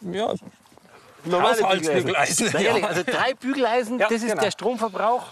Ja, 0.00 0.34
Normale 1.24 1.62
Haushaltsbügeleisen. 1.62 2.50
Na, 2.52 2.60
ehrlich, 2.60 2.84
also 2.84 3.02
drei 3.04 3.34
Bügeleisen, 3.34 3.98
Ja, 3.98 4.08
das 4.08 4.22
ist 4.22 4.30
genau. 4.30 4.42
der 4.42 4.50
Stromverbrauch. 4.50 5.26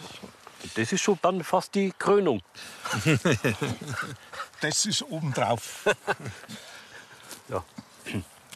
Das 0.77 0.93
ist 0.93 1.01
schon 1.01 1.19
dann 1.23 1.43
fast 1.43 1.75
die 1.75 1.93
Krönung. 1.99 2.41
Das 4.63 4.85
ist 4.85 5.03
obendrauf. 5.05 5.87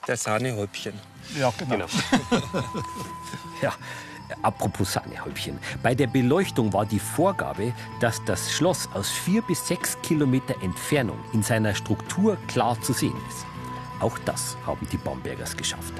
Der 0.06 0.16
Sahnehäubchen. 0.16 0.94
Ja, 1.38 1.52
genau. 1.58 1.86
Ja, 3.62 3.72
apropos 4.42 4.92
Sahnehäubchen. 4.92 5.58
Bei 5.82 5.94
der 5.94 6.06
Beleuchtung 6.06 6.72
war 6.72 6.84
die 6.84 6.98
Vorgabe, 6.98 7.72
dass 8.00 8.22
das 8.24 8.52
Schloss 8.52 8.88
aus 8.92 9.10
vier 9.10 9.40
bis 9.42 9.66
sechs 9.66 9.96
Kilometer 10.02 10.54
Entfernung 10.62 11.18
in 11.32 11.42
seiner 11.42 11.74
Struktur 11.74 12.36
klar 12.48 12.78
zu 12.82 12.92
sehen 12.92 13.16
ist. 13.28 13.46
Auch 14.00 14.18
das 14.26 14.56
haben 14.66 14.86
die 14.92 14.96
Bambergers 14.98 15.56
geschafft. 15.56 15.94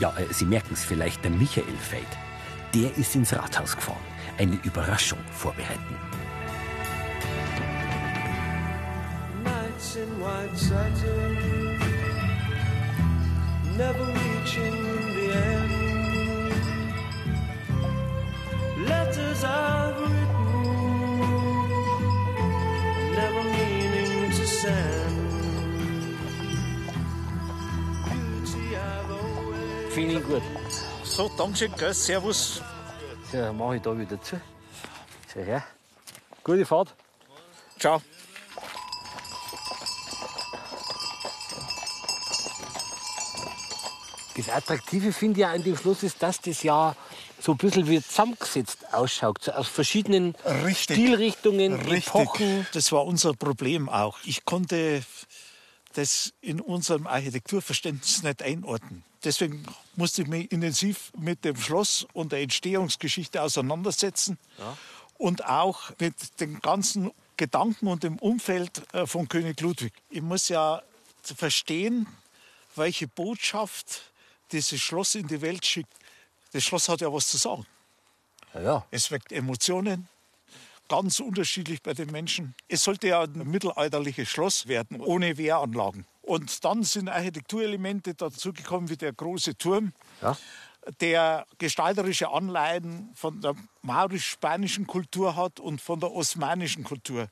Ja, 0.00 0.12
äh, 0.16 0.32
Sie 0.32 0.44
merken 0.44 0.74
es 0.74 0.84
vielleicht, 0.84 1.22
der 1.22 1.30
Michael 1.30 1.76
Feld. 1.76 2.08
Der 2.74 2.96
ist 2.96 3.14
ins 3.14 3.32
Rathaus 3.32 3.76
gefahren. 3.76 4.00
Eine 4.38 4.58
Überraschung 4.64 5.20
vorbereiten. 5.30 5.96
Nights 9.92 9.96
in 9.96 10.20
white 10.20 10.56
satin, 10.56 11.36
never 13.76 14.04
reaching 14.06 14.72
the 15.16 15.32
end. 15.34 15.72
Letters 18.88 19.44
I've 19.44 20.00
written, 20.00 20.62
never 23.14 23.42
meaning 23.42 24.30
to 24.30 24.46
send. 24.46 25.16
Beauty 28.08 28.76
I've 28.76 29.10
always. 29.10 29.94
Finde 29.94 30.14
ich. 30.14 30.24
So, 31.04 31.30
Dankeschön, 31.36 31.72
gell? 31.76 31.92
Servus. 31.92 32.62
So, 33.30 33.38
dann 33.38 33.56
mache 33.58 33.76
ich 33.76 33.82
da 33.82 33.98
wieder 33.98 34.20
zu. 34.22 34.40
So 35.34 35.40
her. 35.40 35.62
Gute 36.44 36.64
Fahrt. 36.64 36.94
Ciao. 37.78 38.00
Das 44.44 44.56
Attraktive 44.56 45.12
finde 45.12 45.40
ich 45.40 45.42
ja 45.42 45.52
an 45.52 45.62
dem 45.62 45.76
Schloss 45.76 46.02
ist, 46.02 46.20
dass 46.20 46.40
das 46.40 46.64
ja 46.64 46.96
so 47.38 47.52
ein 47.52 47.58
bisschen 47.58 47.88
wie 47.88 48.02
zusammengesetzt 48.02 48.92
ausschaut. 48.92 49.40
So 49.40 49.52
aus 49.52 49.68
verschiedenen 49.68 50.34
Richtig. 50.64 50.96
Stilrichtungen, 50.96 51.74
Richtig. 51.74 52.08
Epochen. 52.08 52.66
Das 52.72 52.90
war 52.90 53.04
unser 53.04 53.34
Problem 53.34 53.88
auch. 53.88 54.18
Ich 54.24 54.44
konnte 54.44 55.04
das 55.94 56.32
in 56.40 56.60
unserem 56.60 57.06
Architekturverständnis 57.06 58.24
nicht 58.24 58.42
einordnen. 58.42 59.04
Deswegen 59.22 59.64
musste 59.94 60.22
ich 60.22 60.28
mich 60.28 60.50
intensiv 60.50 61.12
mit 61.16 61.44
dem 61.44 61.56
Schloss 61.56 62.04
und 62.12 62.32
der 62.32 62.40
Entstehungsgeschichte 62.40 63.42
auseinandersetzen 63.42 64.38
und 65.18 65.46
auch 65.46 65.92
mit 66.00 66.40
den 66.40 66.60
ganzen 66.60 67.12
Gedanken 67.36 67.86
und 67.86 68.02
dem 68.02 68.18
Umfeld 68.18 68.82
äh, 68.92 69.06
von 69.06 69.28
König 69.28 69.60
Ludwig. 69.60 69.92
Ich 70.10 70.22
muss 70.22 70.48
ja 70.48 70.82
verstehen, 71.22 72.08
welche 72.74 73.06
Botschaft 73.06 74.11
dieses 74.52 74.80
Schloss 74.80 75.14
in 75.14 75.26
die 75.26 75.40
Welt 75.40 75.64
schickt. 75.64 75.92
Das 76.52 76.62
Schloss 76.64 76.88
hat 76.88 77.00
ja 77.00 77.12
was 77.12 77.28
zu 77.28 77.38
sagen. 77.38 77.66
Ja, 78.54 78.60
ja. 78.60 78.86
Es 78.90 79.10
weckt 79.10 79.32
Emotionen, 79.32 80.08
ganz 80.88 81.20
unterschiedlich 81.20 81.82
bei 81.82 81.94
den 81.94 82.10
Menschen. 82.10 82.54
Es 82.68 82.84
sollte 82.84 83.08
ja 83.08 83.22
ein 83.22 83.32
mittelalterliches 83.50 84.28
Schloss 84.28 84.66
werden, 84.68 85.00
ohne 85.00 85.38
Wehranlagen. 85.38 86.06
Und 86.20 86.64
dann 86.64 86.82
sind 86.84 87.08
Architekturelemente 87.08 88.14
dazugekommen, 88.14 88.90
wie 88.90 88.96
der 88.96 89.12
große 89.12 89.56
Turm, 89.56 89.92
Ja. 90.20 90.36
der 91.00 91.46
gestalterische 91.58 92.28
Anleihen 92.30 93.10
von 93.14 93.40
der 93.40 93.54
maurisch-spanischen 93.80 94.86
Kultur 94.86 95.34
hat 95.34 95.58
und 95.60 95.80
von 95.80 95.98
der 96.00 96.12
osmanischen 96.12 96.84
Kultur. 96.84 97.28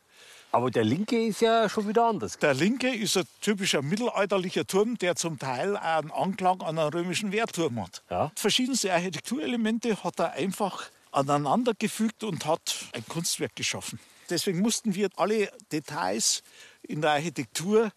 Aber 0.52 0.70
der 0.70 0.84
linke 0.84 1.26
ist 1.26 1.40
ja 1.40 1.68
schon 1.68 1.86
wieder 1.86 2.06
anders. 2.06 2.38
Der 2.38 2.54
linke 2.54 2.92
ist 2.92 3.16
ein 3.16 3.24
typischer 3.40 3.82
mittelalterlicher 3.82 4.66
Turm, 4.66 4.98
der 4.98 5.14
zum 5.14 5.38
Teil 5.38 5.76
einen 5.76 6.10
Anklang 6.10 6.60
an 6.62 6.78
einen 6.78 6.92
römischen 6.92 7.30
Wehrturm 7.30 7.80
hat. 7.80 8.02
Ja. 8.10 8.32
Verschiedenste 8.34 8.92
Architekturelemente 8.92 10.02
hat 10.02 10.18
er 10.18 10.32
einfach 10.32 10.90
aneinandergefügt 11.12 12.24
und 12.24 12.46
hat 12.46 12.74
ein 12.92 13.06
Kunstwerk 13.06 13.54
geschaffen. 13.54 14.00
Deswegen 14.28 14.60
mussten 14.60 14.94
wir 14.94 15.08
alle 15.16 15.52
Details 15.72 16.42
in 16.82 17.00
der 17.00 17.12
Architektur 17.12 17.92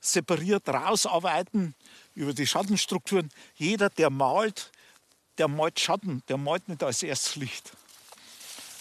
separiert 0.00 0.68
rausarbeiten 0.68 1.74
über 2.14 2.32
die 2.32 2.46
Schattenstrukturen. 2.46 3.30
Jeder, 3.56 3.90
der 3.90 4.10
malt, 4.10 4.70
der 5.38 5.48
malt 5.48 5.78
Schatten, 5.78 6.22
der 6.28 6.38
malt 6.38 6.68
nicht 6.68 6.82
als 6.82 7.02
erstes 7.02 7.36
Licht. 7.36 7.72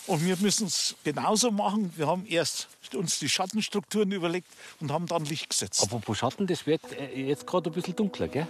Und 0.10 0.26
wir 0.26 0.38
müssen 0.38 0.66
es 0.66 0.96
genauso 1.04 1.52
machen. 1.52 1.94
Wir 1.96 2.08
haben 2.08 2.26
erst 2.26 2.68
uns 2.96 3.20
die 3.20 3.30
Schattenstrukturen 3.30 4.12
überlegt 4.12 4.48
und 4.80 4.92
haben 4.92 5.06
dann 5.06 5.24
Licht 5.24 5.52
gesetzt. 5.52 5.84
Apropos 5.84 6.18
Schatten, 6.18 6.48
das 6.48 6.66
wird 6.66 6.82
äh, 6.94 7.28
jetzt 7.28 7.46
gerade 7.46 7.70
ein 7.70 7.74
bisschen 7.74 7.96
dunkler, 7.96 8.28
gell? 8.28 8.48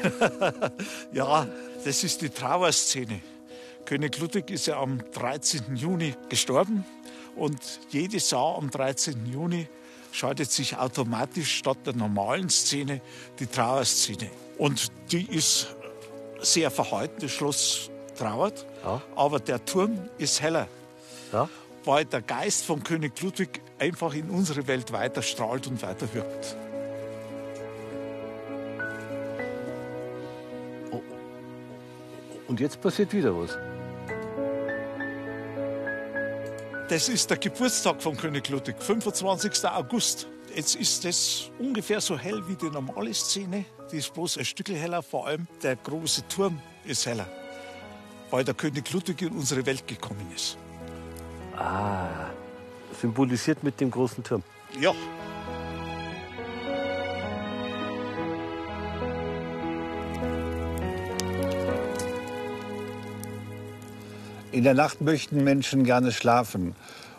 Ja, 1.12 1.48
das 1.84 2.04
ist 2.04 2.22
die 2.22 2.28
Trauerszene. 2.28 3.20
König 3.84 4.16
Ludwig 4.20 4.48
ist 4.50 4.66
ja 4.66 4.78
am 4.78 5.02
13. 5.10 5.74
Juni 5.74 6.14
gestorben 6.28 6.84
und 7.34 7.58
jedes 7.90 8.30
Jahr 8.30 8.56
am 8.56 8.70
13. 8.70 9.26
Juni 9.26 9.66
schaltet 10.12 10.52
sich 10.52 10.76
automatisch 10.76 11.52
statt 11.52 11.78
der 11.84 11.96
normalen 11.96 12.48
Szene 12.48 13.00
die 13.40 13.46
Trauerszene. 13.46 14.30
Und 14.56 14.92
die 15.10 15.26
ist 15.26 15.74
sehr 16.40 16.70
verhalten, 16.70 17.16
das 17.22 17.32
Schloss 17.32 17.90
trauert, 18.14 18.64
Ja. 18.84 19.00
aber 19.16 19.40
der 19.40 19.64
Turm 19.64 20.08
ist 20.18 20.40
heller, 20.40 20.66
Ja. 21.32 21.48
weil 21.84 22.04
der 22.04 22.22
Geist 22.22 22.64
von 22.64 22.82
König 22.82 23.20
Ludwig 23.20 23.60
einfach 23.78 24.14
in 24.14 24.30
unsere 24.30 24.66
Welt 24.66 24.92
weiter 24.92 25.22
strahlt 25.22 25.66
und 25.66 25.82
weiter 25.82 26.12
wirkt. 26.14 26.56
Und 32.48 32.60
jetzt 32.60 32.80
passiert 32.80 33.12
wieder 33.12 33.34
was. 33.36 33.56
Das 36.88 37.08
ist 37.08 37.30
der 37.30 37.38
Geburtstag 37.38 38.02
von 38.02 38.16
König 38.16 38.48
Ludwig, 38.50 38.76
25. 38.78 39.64
August. 39.70 40.26
Jetzt 40.54 40.76
ist 40.76 41.04
das 41.04 41.50
ungefähr 41.58 42.00
so 42.00 42.16
hell 42.18 42.46
wie 42.46 42.54
die 42.54 42.70
normale 42.70 43.12
Szene. 43.14 43.64
Die 43.90 43.96
ist 43.96 44.12
bloß 44.12 44.38
ein 44.38 44.44
Stück 44.44 44.68
heller, 44.68 45.02
vor 45.02 45.26
allem 45.26 45.46
der 45.62 45.76
große 45.76 46.28
Turm 46.28 46.60
ist 46.84 47.06
heller, 47.06 47.26
weil 48.34 48.42
der 48.42 48.54
König 48.54 48.92
Ludwig 48.92 49.22
in 49.22 49.28
unsere 49.28 49.64
Welt 49.64 49.86
gekommen 49.86 50.26
ist. 50.34 50.58
Ah, 51.56 52.08
symbolisiert 53.00 53.62
mit 53.62 53.80
dem 53.80 53.92
großen 53.92 54.24
Turm. 54.24 54.42
Ja, 54.80 54.92
In 64.50 64.64
der 64.64 64.74
Nacht 64.74 65.00
möchten 65.00 65.44
Menschen 65.44 65.84
gerne 65.84 66.10
schlafen. 66.10 66.74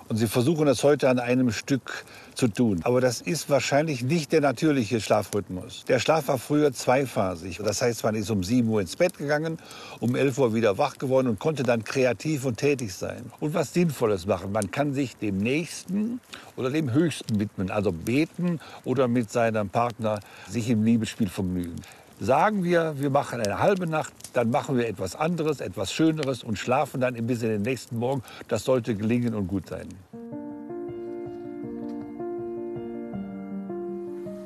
Und 0.10 0.17
sie 0.17 0.28
versuchen 0.28 0.65
das 0.65 0.84
heute 0.84 1.10
an 1.10 1.19
einem 1.19 1.51
Stück 1.51 2.04
zu 2.36 2.48
tun. 2.48 2.82
Aber 2.84 3.02
das 3.02 3.21
ist 3.21 3.50
wahrscheinlich 3.50 4.04
nicht 4.04 4.32
der 4.32 4.41
natürliche 4.41 5.02
Schlafrhythmus. 5.02 5.86
Der 5.88 6.00
Schlaf 6.00 6.28
war 6.28 6.38
früher 6.38 6.71
zweiphasig. 6.74 7.60
Das 7.63 7.82
heißt, 7.82 8.04
man 8.04 8.15
ist 8.15 8.30
um 8.30 8.43
7 8.43 8.67
Uhr 8.67 8.82
ins 8.82 8.95
Bett 8.95 9.17
gegangen, 9.17 9.58
um 10.00 10.15
11 10.15 10.38
Uhr 10.38 10.54
wieder 10.54 10.78
wach 10.78 10.98
geworden 10.98 11.28
und 11.28 11.39
konnte 11.39 11.63
dann 11.63 11.84
kreativ 11.84 12.45
und 12.45 12.58
tätig 12.58 12.93
sein. 12.93 13.32
Und 13.39 13.54
was 13.54 13.74
Sinnvolles 13.74 14.26
machen. 14.26 14.52
Man 14.52 14.71
kann 14.71 14.93
sich 14.93 15.15
dem 15.17 15.38
Nächsten 15.38 16.19
oder 16.56 16.69
dem 16.69 16.91
Höchsten 16.91 17.39
widmen. 17.39 17.71
Also 17.71 17.91
beten 17.91 18.60
oder 18.84 19.08
mit 19.08 19.32
seinem 19.32 19.69
Partner 19.69 20.19
sich 20.50 20.69
im 20.69 20.84
Liebesspiel 20.84 21.30
vergnügen. 21.30 21.76
Sagen 22.19 22.63
wir, 22.63 22.95
wir 22.98 23.10
machen 23.10 23.41
eine 23.41 23.60
halbe 23.60 23.88
Nacht, 23.88 24.13
dann 24.32 24.50
machen 24.50 24.78
wir 24.78 24.88
etwas 24.88 25.17
anderes, 25.17 25.60
etwas 25.60 25.91
Schöneres 25.91 26.43
und 26.43 26.58
schlafen 26.58 27.02
dann 27.02 27.15
bis 27.28 27.41
in 27.43 27.50
den 27.50 27.62
nächsten 27.62 27.98
Morgen. 27.98 28.24
Das 28.48 28.63
sollte 28.63 28.95
gelingen 28.95 29.36
und 29.36 29.48
gut 29.48 29.67
sein. 29.67 29.89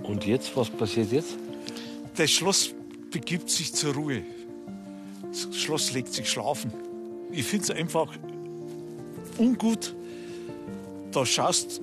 Und 0.09 0.25
jetzt, 0.25 0.55
was 0.57 0.69
passiert 0.69 1.11
jetzt? 1.11 1.37
das 2.19 2.31
Schloss 2.31 2.73
begibt 3.11 3.49
sich 3.49 3.73
zur 3.73 3.93
Ruhe. 3.93 4.23
Das 5.31 5.55
Schloss 5.55 5.93
legt 5.93 6.13
sich 6.13 6.29
schlafen. 6.29 6.71
Ich 7.31 7.45
finde 7.45 7.63
es 7.63 7.71
einfach 7.71 8.07
ungut. 9.37 9.95
Da 11.13 11.25
schaust 11.25 11.79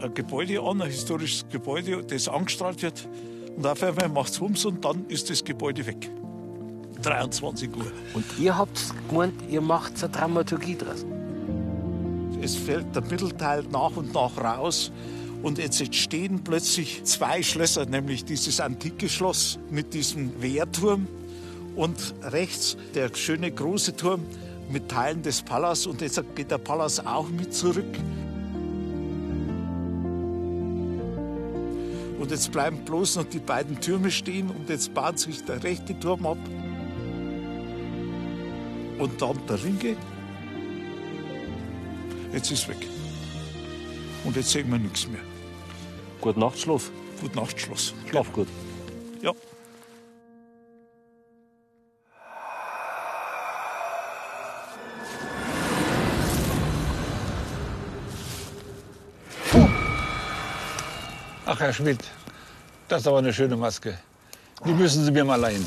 ein 0.00 0.14
Gebäude 0.14 0.60
an, 0.60 0.80
ein 0.80 0.88
historisches 0.88 1.46
Gebäude, 1.50 2.04
das 2.04 2.28
angestrahlt 2.28 2.80
wird. 2.82 3.08
Und 3.56 3.66
auf 3.66 3.82
einmal 3.82 4.08
macht 4.08 4.32
es 4.32 4.40
Wumms 4.40 4.64
und 4.64 4.84
dann 4.84 5.04
ist 5.08 5.28
das 5.30 5.42
Gebäude 5.42 5.84
weg. 5.84 6.08
23 7.02 7.74
Uhr. 7.76 7.90
Und 8.14 8.24
ihr 8.38 8.56
habt 8.56 8.78
gemeint, 9.08 9.34
ihr 9.50 9.60
macht 9.60 10.00
eine 10.00 10.12
Dramaturgie 10.12 10.76
draus. 10.76 11.04
Es 12.40 12.54
fällt 12.54 12.94
der 12.94 13.02
Mittelteil 13.02 13.64
nach 13.72 13.96
und 13.96 14.14
nach 14.14 14.36
raus. 14.38 14.92
Und 15.42 15.58
jetzt 15.58 15.80
entstehen 15.80 16.42
plötzlich 16.44 17.02
zwei 17.04 17.42
Schlösser, 17.42 17.86
nämlich 17.86 18.24
dieses 18.24 18.60
antike 18.60 19.08
Schloss 19.08 19.58
mit 19.70 19.94
diesem 19.94 20.42
Wehrturm 20.42 21.08
und 21.76 22.14
rechts 22.22 22.76
der 22.94 23.14
schöne 23.14 23.50
große 23.50 23.96
Turm 23.96 24.26
mit 24.70 24.90
Teilen 24.90 25.22
des 25.22 25.40
Palas. 25.40 25.86
Und 25.86 26.02
jetzt 26.02 26.22
geht 26.34 26.50
der 26.50 26.58
Palas 26.58 27.04
auch 27.04 27.28
mit 27.28 27.54
zurück. 27.54 27.98
Und 32.18 32.30
jetzt 32.30 32.52
bleiben 32.52 32.84
bloß 32.84 33.16
noch 33.16 33.24
die 33.24 33.38
beiden 33.38 33.80
Türme 33.80 34.10
stehen 34.10 34.50
und 34.50 34.68
jetzt 34.68 34.92
baut 34.92 35.18
sich 35.18 35.42
der 35.44 35.62
rechte 35.62 35.98
Turm 35.98 36.26
ab. 36.26 36.38
Und 38.98 39.22
dann 39.22 39.38
der 39.48 39.64
Ringe. 39.64 39.96
Jetzt 42.34 42.50
ist 42.50 42.68
weg. 42.68 42.86
Und 44.24 44.36
jetzt 44.36 44.50
sehen 44.50 44.70
wir 44.70 44.78
nichts 44.78 45.08
mehr. 45.08 45.29
Gute 46.20 46.38
Nacht, 46.38 46.58
Schluss. 46.60 46.90
Gute 47.20 47.36
Nacht, 47.36 47.58
Schluss. 47.58 47.94
Schlaf 48.08 48.30
gut. 48.32 48.46
Ja. 49.22 49.32
Ach, 61.46 61.58
Herr 61.58 61.72
Schmidt, 61.72 61.98
das 62.88 63.00
ist 63.00 63.06
aber 63.08 63.18
eine 63.18 63.32
schöne 63.32 63.56
Maske. 63.56 63.98
Die 64.66 64.72
müssen 64.72 65.04
Sie 65.04 65.10
mir 65.10 65.24
mal 65.24 65.36
leihen. 65.36 65.64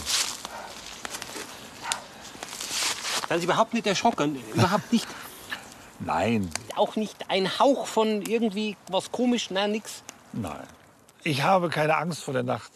Sind 3.27 3.39
Sie 3.39 3.45
überhaupt 3.45 3.73
nicht 3.73 3.87
erschrocken? 3.87 4.37
Überhaupt 4.53 4.93
nicht. 4.93 5.07
Nein, 5.99 6.49
Auch 6.75 6.95
nicht 6.95 7.29
ein 7.29 7.59
Hauch 7.59 7.87
von 7.87 8.21
irgendwie 8.21 8.77
was 8.89 9.11
komisch? 9.11 9.49
Nein, 9.49 9.71
nix. 9.71 10.03
Nein. 10.33 10.67
Ich 11.23 11.43
habe 11.43 11.69
keine 11.69 11.97
Angst 11.97 12.23
vor 12.23 12.33
der 12.33 12.43
Nacht. 12.43 12.71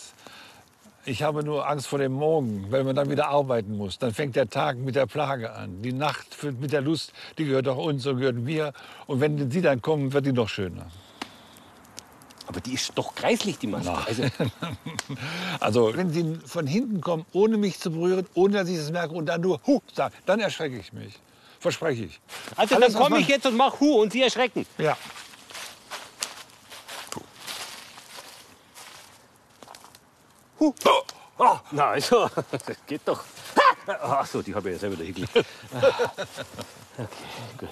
Ich 1.06 1.24
habe 1.24 1.44
nur 1.44 1.68
Angst 1.68 1.88
vor 1.88 2.00
dem 2.00 2.12
Morgen, 2.12 2.68
wenn 2.70 2.86
man 2.86 2.96
dann 2.96 3.10
wieder 3.10 3.30
arbeiten 3.30 3.78
muss. 3.78 3.98
Dann 3.98 4.14
fängt 4.14 4.36
der 4.36 4.50
Tag 4.50 4.78
mit 4.78 4.96
der 4.96 5.06
Plage 5.06 5.54
an. 5.54 5.82
Die 5.82 5.94
Nacht 5.94 6.34
fängt 6.34 6.60
mit 6.60 6.74
der 6.74 6.82
Lust, 6.82 7.14
die 7.38 7.46
gehört 7.46 7.68
auch 7.68 7.78
uns 7.78 8.06
und 8.06 8.18
gehört 8.20 8.36
mir. 8.36 8.74
Und 9.06 9.22
wenn 9.22 9.50
Sie 9.50 9.62
dann 9.62 9.82
kommen, 9.82 10.12
wird 10.12 10.26
die 10.26 10.34
noch 10.34 10.50
schöner. 10.50 10.88
Aber 12.46 12.62
die 12.62 12.74
ist 12.74 12.92
doch 12.96 13.16
kreislich, 13.16 13.58
die 13.58 13.68
Maske. 13.68 13.94
Also, 14.06 14.24
Also, 15.60 15.92
wenn 15.96 16.10
Sie 16.10 16.40
von 16.46 16.68
hinten 16.68 17.02
kommen, 17.02 17.26
ohne 17.34 17.58
mich 17.58 17.80
zu 17.80 17.92
berühren, 17.92 18.26
ohne 18.34 18.60
dass 18.60 18.70
ich 18.70 18.78
es 18.78 18.92
merke 18.92 19.14
und 19.14 19.28
dann 19.28 19.42
nur 19.42 19.62
Huh 19.66 19.82
sagen, 19.94 20.14
dann 20.26 20.40
erschrecke 20.40 20.78
ich 20.78 20.94
mich. 20.94 21.14
Verspreche 21.60 22.06
ich. 22.06 22.20
also 22.56 22.76
Alles, 22.76 22.94
dann 22.94 23.02
komme 23.02 23.20
ich 23.20 23.28
jetzt 23.28 23.46
und 23.46 23.58
mach 23.58 23.80
Hu 23.80 24.02
und 24.02 24.14
Sie 24.14 24.22
erschrecken. 24.22 24.66
Ja. 24.78 24.98
Oh, 30.60 31.60
na, 31.72 31.92
also, 31.92 32.30
das 32.52 32.78
geht 32.88 33.02
doch. 33.06 33.24
Ach 33.86 34.26
so, 34.26 34.42
die 34.42 34.56
habe 34.56 34.70
ich 34.70 34.76
ja 34.76 34.80
selber 34.80 34.96
da 34.98 35.04
hingelegt. 35.04 35.34
Okay, 37.00 37.10
gut. 37.60 37.70